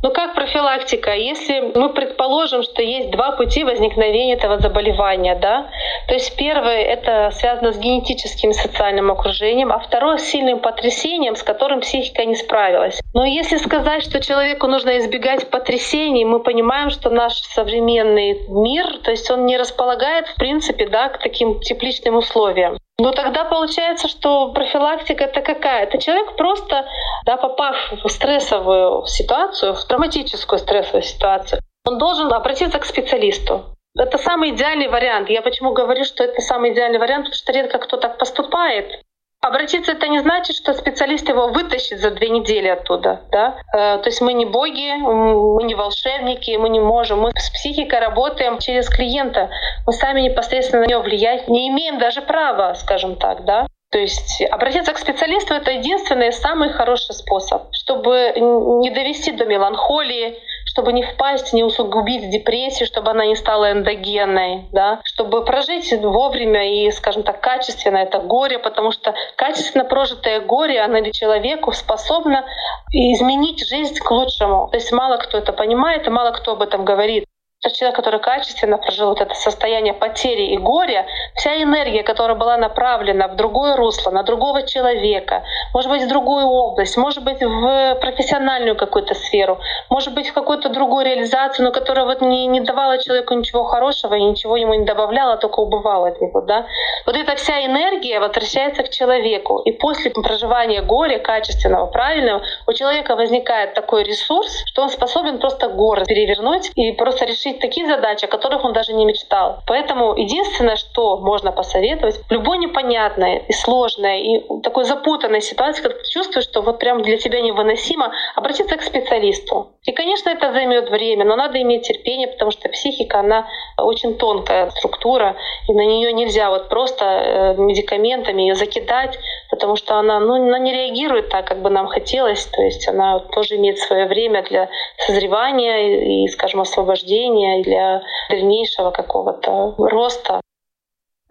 Ну 0.02 0.13
как 0.13 0.34
профилактика? 0.34 1.13
Если 1.13 1.60
мы 1.75 1.89
предположим, 1.93 2.63
что 2.63 2.82
есть 2.82 3.12
два 3.12 3.34
пути 3.34 3.65
возникновения 3.65 4.36
этого 4.36 4.58
заболевания, 4.58 5.36
да, 5.36 5.69
то 6.08 6.13
есть 6.13 6.38
первый 6.38 6.84
это 6.84 7.32
связано 7.34 7.73
с 7.73 7.78
генетическим 7.78 8.52
и 8.52 8.54
социальным 8.54 9.12
окружением, 9.12 9.73
а 9.73 9.80
второе 9.80 10.17
с 10.17 10.23
сильным 10.23 10.60
потрясением, 10.60 11.36
с 11.36 11.43
которым 11.43 11.82
психика 11.82 12.23
не 12.23 12.36
справилась. 12.36 13.02
Но 13.13 13.25
если 13.25 13.58
сказать, 13.58 14.04
что 14.04 14.21
человеку 14.21 14.67
нужно 14.67 14.99
избегать 14.99 15.49
потрясений, 15.49 16.23
мы 16.23 16.39
понимаем, 16.39 16.91
что 16.91 17.10
наш 17.10 17.34
современный 17.34 18.47
мир, 18.47 18.86
то 19.04 19.12
есть 19.12 19.30
он 19.30 19.45
не 19.45 19.58
располагает 19.58 20.28
в 20.28 20.36
принципе 20.36 20.88
да, 20.88 21.10
к 21.10 21.19
таким 21.19 21.60
тепличным 21.60 22.15
условиям. 22.15 22.78
Ну 22.99 23.13
тогда 23.13 23.45
получается, 23.45 24.09
что 24.09 24.51
профилактика 24.51 25.23
это 25.23 25.39
какая? 25.39 25.83
Это 25.83 25.97
человек 25.99 26.35
просто, 26.35 26.85
да, 27.25 27.38
попав 27.38 27.77
в 28.03 28.09
стрессовую 28.09 29.05
ситуацию, 29.05 29.73
в 29.73 29.85
травматическую 29.85 30.59
стрессовую 30.59 31.03
ситуацию, 31.03 31.62
он 31.85 31.97
должен 31.97 32.31
обратиться 32.33 32.77
к 32.77 32.85
специалисту. 32.85 33.63
Это 33.97 34.17
самый 34.17 34.49
идеальный 34.51 34.89
вариант. 34.89 35.29
Я 35.29 35.41
почему 35.41 35.71
говорю, 35.71 36.03
что 36.03 36.25
это 36.25 36.41
самый 36.41 36.73
идеальный 36.73 36.99
вариант, 36.99 37.25
потому 37.25 37.38
что 37.38 37.53
редко 37.53 37.77
кто 37.79 37.95
так 37.95 38.17
поступает. 38.17 39.01
Обратиться 39.41 39.93
это 39.93 40.10
не 40.10 40.19
значит, 40.19 40.58
что 40.58 40.73
специалист 40.73 41.28
его 41.30 41.47
вытащит 41.47 41.99
за 41.99 42.12
две 42.12 42.30
недели 42.30 42.67
оттуда. 42.67 43.21
Да? 43.32 43.56
Э, 43.73 43.97
то 43.97 44.10
есть 44.10 44.19
мы 44.19 44.34
не 44.34 44.45
боги, 44.45 44.91
мы 44.97 45.63
не 45.63 45.75
волшебники, 45.75 46.58
мы 46.58 46.67
не 46.67 46.82
можем. 46.82 47.21
Мы 47.21 47.32
с 47.34 47.49
психикой 47.49 47.99
работаем 47.99 48.60
через 48.60 48.89
клиента. 48.89 49.49
Мы 49.88 49.93
сами 49.93 50.21
непосредственно 50.21 50.84
на 50.84 50.89
него 50.89 51.02
влиять 51.02 51.47
не 51.47 51.69
имеем 51.69 51.99
даже 51.99 52.21
права, 52.21 52.73
скажем 52.73 53.15
так. 53.15 53.45
Да? 53.45 53.67
То 53.91 53.97
есть 53.97 54.41
обратиться 54.52 54.93
к 54.93 54.99
специалисту— 54.99 55.54
это 55.56 55.71
единственный 55.71 56.28
и 56.28 56.32
самый 56.32 56.69
хороший 56.69 57.15
способ, 57.15 57.73
чтобы 57.73 58.34
не 58.36 58.91
довести 58.91 59.32
до 59.32 59.45
меланхолии, 59.45 60.38
чтобы 60.80 60.94
не 60.94 61.04
впасть, 61.04 61.52
не 61.52 61.62
усугубить 61.62 62.30
депрессию, 62.30 62.88
чтобы 62.88 63.12
она 63.12 63.26
не 63.26 63.36
стала 63.36 63.74
эндогенной, 63.74 64.70
да, 64.72 65.02
чтобы 65.04 65.44
прожить 65.44 65.92
вовремя 65.92 66.86
и, 66.86 66.89
скажем 66.92 67.24
так, 67.24 67.42
качественно 67.42 67.98
это 67.98 68.20
горе, 68.20 68.60
потому 68.60 68.94
что 68.94 69.13
качественно 69.36 69.84
прожитое 69.84 70.39
горе, 70.39 70.80
оно 70.80 71.02
человеку 71.12 71.74
способно 71.74 72.46
изменить 72.94 73.68
жизнь 73.68 73.98
к 73.98 74.10
лучшему. 74.10 74.70
То 74.72 74.78
есть 74.78 74.94
мало 74.94 75.18
кто 75.18 75.38
это 75.38 75.52
понимает 75.52 76.08
и 76.08 76.10
мало 76.10 76.32
кто 76.32 76.54
об 76.54 76.62
этом 76.62 76.86
говорит. 76.86 77.26
Тот 77.62 77.74
человек, 77.74 77.98
который 77.98 78.22
качественно 78.22 78.78
прожил 78.78 79.10
вот 79.10 79.19
это 79.19 79.36
состояние 79.36 79.93
потери 79.93 80.54
и 80.54 80.58
горя, 80.58 81.06
вся 81.36 81.62
энергия, 81.62 82.04
которая 82.04 82.38
была 82.38 82.56
направлена 82.56 83.28
в 83.28 83.36
другое 83.36 83.76
русло, 83.76 84.12
на 84.12 84.24
другого 84.24 84.62
человека, 84.65 85.43
может 85.74 85.91
быть, 85.91 86.04
в 86.04 86.08
другую 86.08 86.45
область, 86.45 86.95
может 86.95 87.22
быть, 87.22 87.41
в 87.41 87.95
профессиональную 87.95 88.78
какую-то 88.78 89.13
сферу, 89.13 89.60
может 89.89 90.13
быть, 90.13 90.30
в 90.30 90.34
какую-то 90.34 90.69
другую 90.69 91.04
реализацию, 91.06 91.65
но 91.65 91.74
которая 91.74 92.06
вот 92.06 92.22
не, 92.22 92.48
не 92.48 92.62
давала 92.62 92.98
человеку 92.98 93.34
ничего 93.34 93.65
хорошего 93.65 94.13
и 94.13 94.24
ничего 94.24 94.56
ему 94.56 94.76
не 94.76 94.86
добавляла, 94.86 95.36
только 95.36 95.60
убывала 95.60 96.08
от 96.08 96.22
него. 96.22 96.39
Да? 96.39 96.65
Вот 97.06 97.17
эта 97.17 97.36
вся 97.36 97.65
энергия 97.65 98.22
возвращается 98.22 98.84
к 98.84 98.89
человеку. 98.89 99.60
И 99.65 99.74
после 99.74 100.12
проживания 100.12 100.82
горя, 100.82 101.19
качественного, 101.19 101.88
правильного, 101.88 102.41
у 102.67 102.72
человека 102.72 103.17
возникает 103.17 103.74
такой 103.74 104.04
ресурс, 104.04 104.63
что 104.65 104.84
он 104.84 104.89
способен 104.89 105.39
просто 105.39 105.67
горы 105.67 106.06
перевернуть 106.06 106.72
и 106.76 106.93
просто 106.93 107.26
решить 107.26 107.48
решить 107.49 107.62
такие 107.62 107.88
задачи, 107.88 108.25
о 108.25 108.27
которых 108.27 108.63
он 108.63 108.73
даже 108.73 108.93
не 108.93 109.05
мечтал. 109.05 109.59
Поэтому 109.67 110.15
единственное, 110.15 110.75
что 110.75 111.17
можно 111.17 111.51
посоветовать, 111.51 112.19
любой 112.29 112.57
непонятной 112.57 113.43
и 113.47 113.53
сложной 113.53 114.21
и 114.21 114.62
такой 114.62 114.85
запутанной 114.85 115.41
ситуации, 115.41 115.83
когда 115.83 115.97
ты 115.97 116.09
чувствуешь, 116.09 116.45
что 116.45 116.62
вот 116.62 116.79
прям 116.79 117.01
для 117.01 117.17
тебя 117.17 117.41
невыносимо, 117.41 118.12
обратиться 118.35 118.77
к 118.77 118.81
специалисту. 118.81 119.69
И, 119.83 119.91
конечно, 119.91 120.29
это 120.29 120.51
займет 120.51 120.89
время, 120.89 121.25
но 121.25 121.35
надо 121.35 121.62
иметь 121.62 121.88
терпение, 121.88 122.27
потому 122.27 122.51
что 122.51 122.69
психика, 122.69 123.19
она 123.19 123.47
очень 123.77 124.17
тонкая 124.17 124.69
структура, 124.71 125.35
и 125.67 125.73
на 125.73 125.85
нее 125.85 126.13
нельзя 126.13 126.49
вот 126.49 126.69
просто 126.69 127.05
э, 127.05 127.55
медикаментами 127.57 128.41
ее 128.41 128.55
закидать, 128.55 129.17
потому 129.49 129.75
что 129.75 129.95
она, 129.95 130.19
ну, 130.19 130.35
она 130.35 130.59
не 130.59 130.73
реагирует 130.73 131.29
так, 131.29 131.47
как 131.47 131.62
бы 131.62 131.69
нам 131.69 131.88
хотелось, 131.88 132.45
то 132.45 132.62
есть 132.62 132.88
она 132.88 133.19
тоже 133.19 133.55
имеет 133.55 133.79
свое 133.79 134.05
время 134.05 134.43
для 134.43 134.69
созревания 134.97 136.23
и, 136.23 136.27
скажем, 136.27 136.62
освобождения 136.62 137.38
движения, 137.39 137.63
для 137.63 138.02
дальнейшего 138.30 138.91
какого-то 138.91 139.75
роста. 139.78 140.41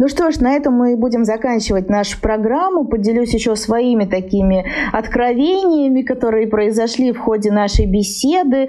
Ну 0.00 0.06
что 0.06 0.30
ж, 0.30 0.38
на 0.38 0.52
этом 0.52 0.74
мы 0.74 0.96
будем 0.96 1.24
заканчивать 1.24 1.88
нашу 1.88 2.20
программу. 2.20 2.86
Поделюсь 2.86 3.34
еще 3.34 3.56
своими 3.56 4.04
такими 4.04 4.64
откровениями, 4.92 6.02
которые 6.02 6.46
произошли 6.46 7.12
в 7.12 7.18
ходе 7.18 7.50
нашей 7.50 7.86
беседы. 7.86 8.68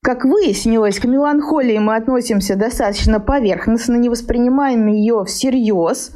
Как 0.00 0.24
выяснилось, 0.24 1.00
к 1.00 1.04
меланхолии 1.06 1.78
мы 1.78 1.96
относимся 1.96 2.54
достаточно 2.54 3.18
поверхностно, 3.18 3.96
не 3.96 4.08
воспринимаем 4.08 4.86
ее 4.86 5.24
всерьез, 5.24 6.12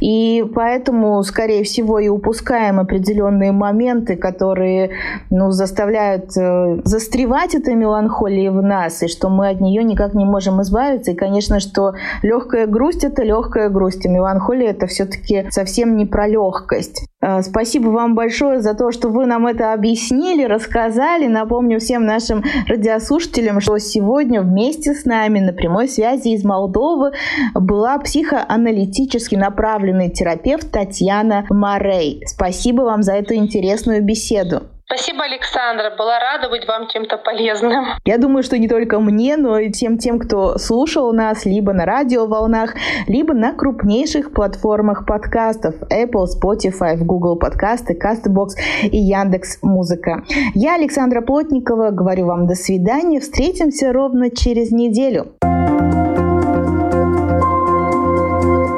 и 0.00 0.44
поэтому, 0.54 1.22
скорее 1.22 1.64
всего, 1.64 1.98
и 1.98 2.08
упускаем 2.08 2.78
определенные 2.78 3.52
моменты, 3.52 4.16
которые 4.16 4.90
ну, 5.30 5.50
заставляют 5.50 6.36
э, 6.36 6.80
застревать 6.84 7.54
этой 7.54 7.74
меланхолии 7.74 8.48
в 8.48 8.60
нас, 8.62 9.02
и 9.02 9.08
что 9.08 9.30
мы 9.30 9.48
от 9.48 9.60
нее 9.60 9.82
никак 9.82 10.14
не 10.14 10.24
можем 10.24 10.60
избавиться. 10.62 11.12
И, 11.12 11.16
конечно, 11.16 11.58
что 11.58 11.94
легкая 12.22 12.66
грусть– 12.66 13.04
это 13.04 13.22
легкая 13.22 13.70
грусть, 13.70 14.04
а 14.04 14.08
меланхолия– 14.08 14.70
это 14.72 14.86
все-таки 14.86 15.46
совсем 15.50 15.96
не 15.96 16.04
про 16.04 16.28
легкость. 16.28 17.06
Э, 17.22 17.40
спасибо 17.42 17.88
вам 17.88 18.14
большое 18.14 18.60
за 18.60 18.74
то, 18.74 18.92
что 18.92 19.08
вы 19.08 19.26
нам 19.26 19.46
это 19.46 19.72
объяснили, 19.72 20.44
рассказали. 20.44 21.26
Напомню 21.28 21.80
всем 21.80 22.04
нашим 22.04 22.44
радиослушателям, 22.68 23.21
что 23.60 23.78
сегодня 23.78 24.42
вместе 24.42 24.94
с 24.94 25.04
нами 25.04 25.38
на 25.40 25.52
прямой 25.52 25.88
связи 25.88 26.28
из 26.28 26.44
Молдовы 26.44 27.12
была 27.54 27.98
психоаналитически 27.98 29.34
направленный 29.34 30.10
терапевт 30.10 30.70
Татьяна 30.70 31.46
Морей. 31.48 32.22
Спасибо 32.26 32.82
вам 32.82 33.02
за 33.02 33.12
эту 33.12 33.34
интересную 33.34 34.02
беседу. 34.02 34.62
Спасибо, 34.94 35.24
Александра. 35.24 35.90
Была 35.96 36.18
рада 36.18 36.50
быть 36.50 36.68
вам 36.68 36.86
чем-то 36.86 37.16
полезным. 37.16 37.86
Я 38.04 38.18
думаю, 38.18 38.42
что 38.42 38.58
не 38.58 38.68
только 38.68 39.00
мне, 39.00 39.38
но 39.38 39.58
и 39.58 39.72
всем 39.72 39.96
тем, 39.96 40.18
кто 40.18 40.58
слушал 40.58 41.14
нас 41.14 41.46
либо 41.46 41.72
на 41.72 41.86
радиоволнах, 41.86 42.74
либо 43.06 43.32
на 43.32 43.54
крупнейших 43.54 44.34
платформах 44.34 45.06
подкастов 45.06 45.76
Apple, 45.90 46.26
Spotify, 46.26 46.98
Google 46.98 47.38
подкасты, 47.38 47.98
CastBox 47.98 48.48
и 48.82 48.98
Яндекс 48.98 49.62
Музыка. 49.62 50.24
Я, 50.52 50.74
Александра 50.74 51.22
Плотникова, 51.22 51.88
говорю 51.88 52.26
вам 52.26 52.46
до 52.46 52.54
свидания. 52.54 53.20
Встретимся 53.20 53.94
ровно 53.94 54.28
через 54.30 54.72
неделю. 54.72 55.32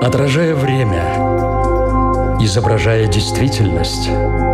Отражая 0.01 0.55
время, 0.55 1.03
изображая 2.39 3.09
действительность– 3.09 4.09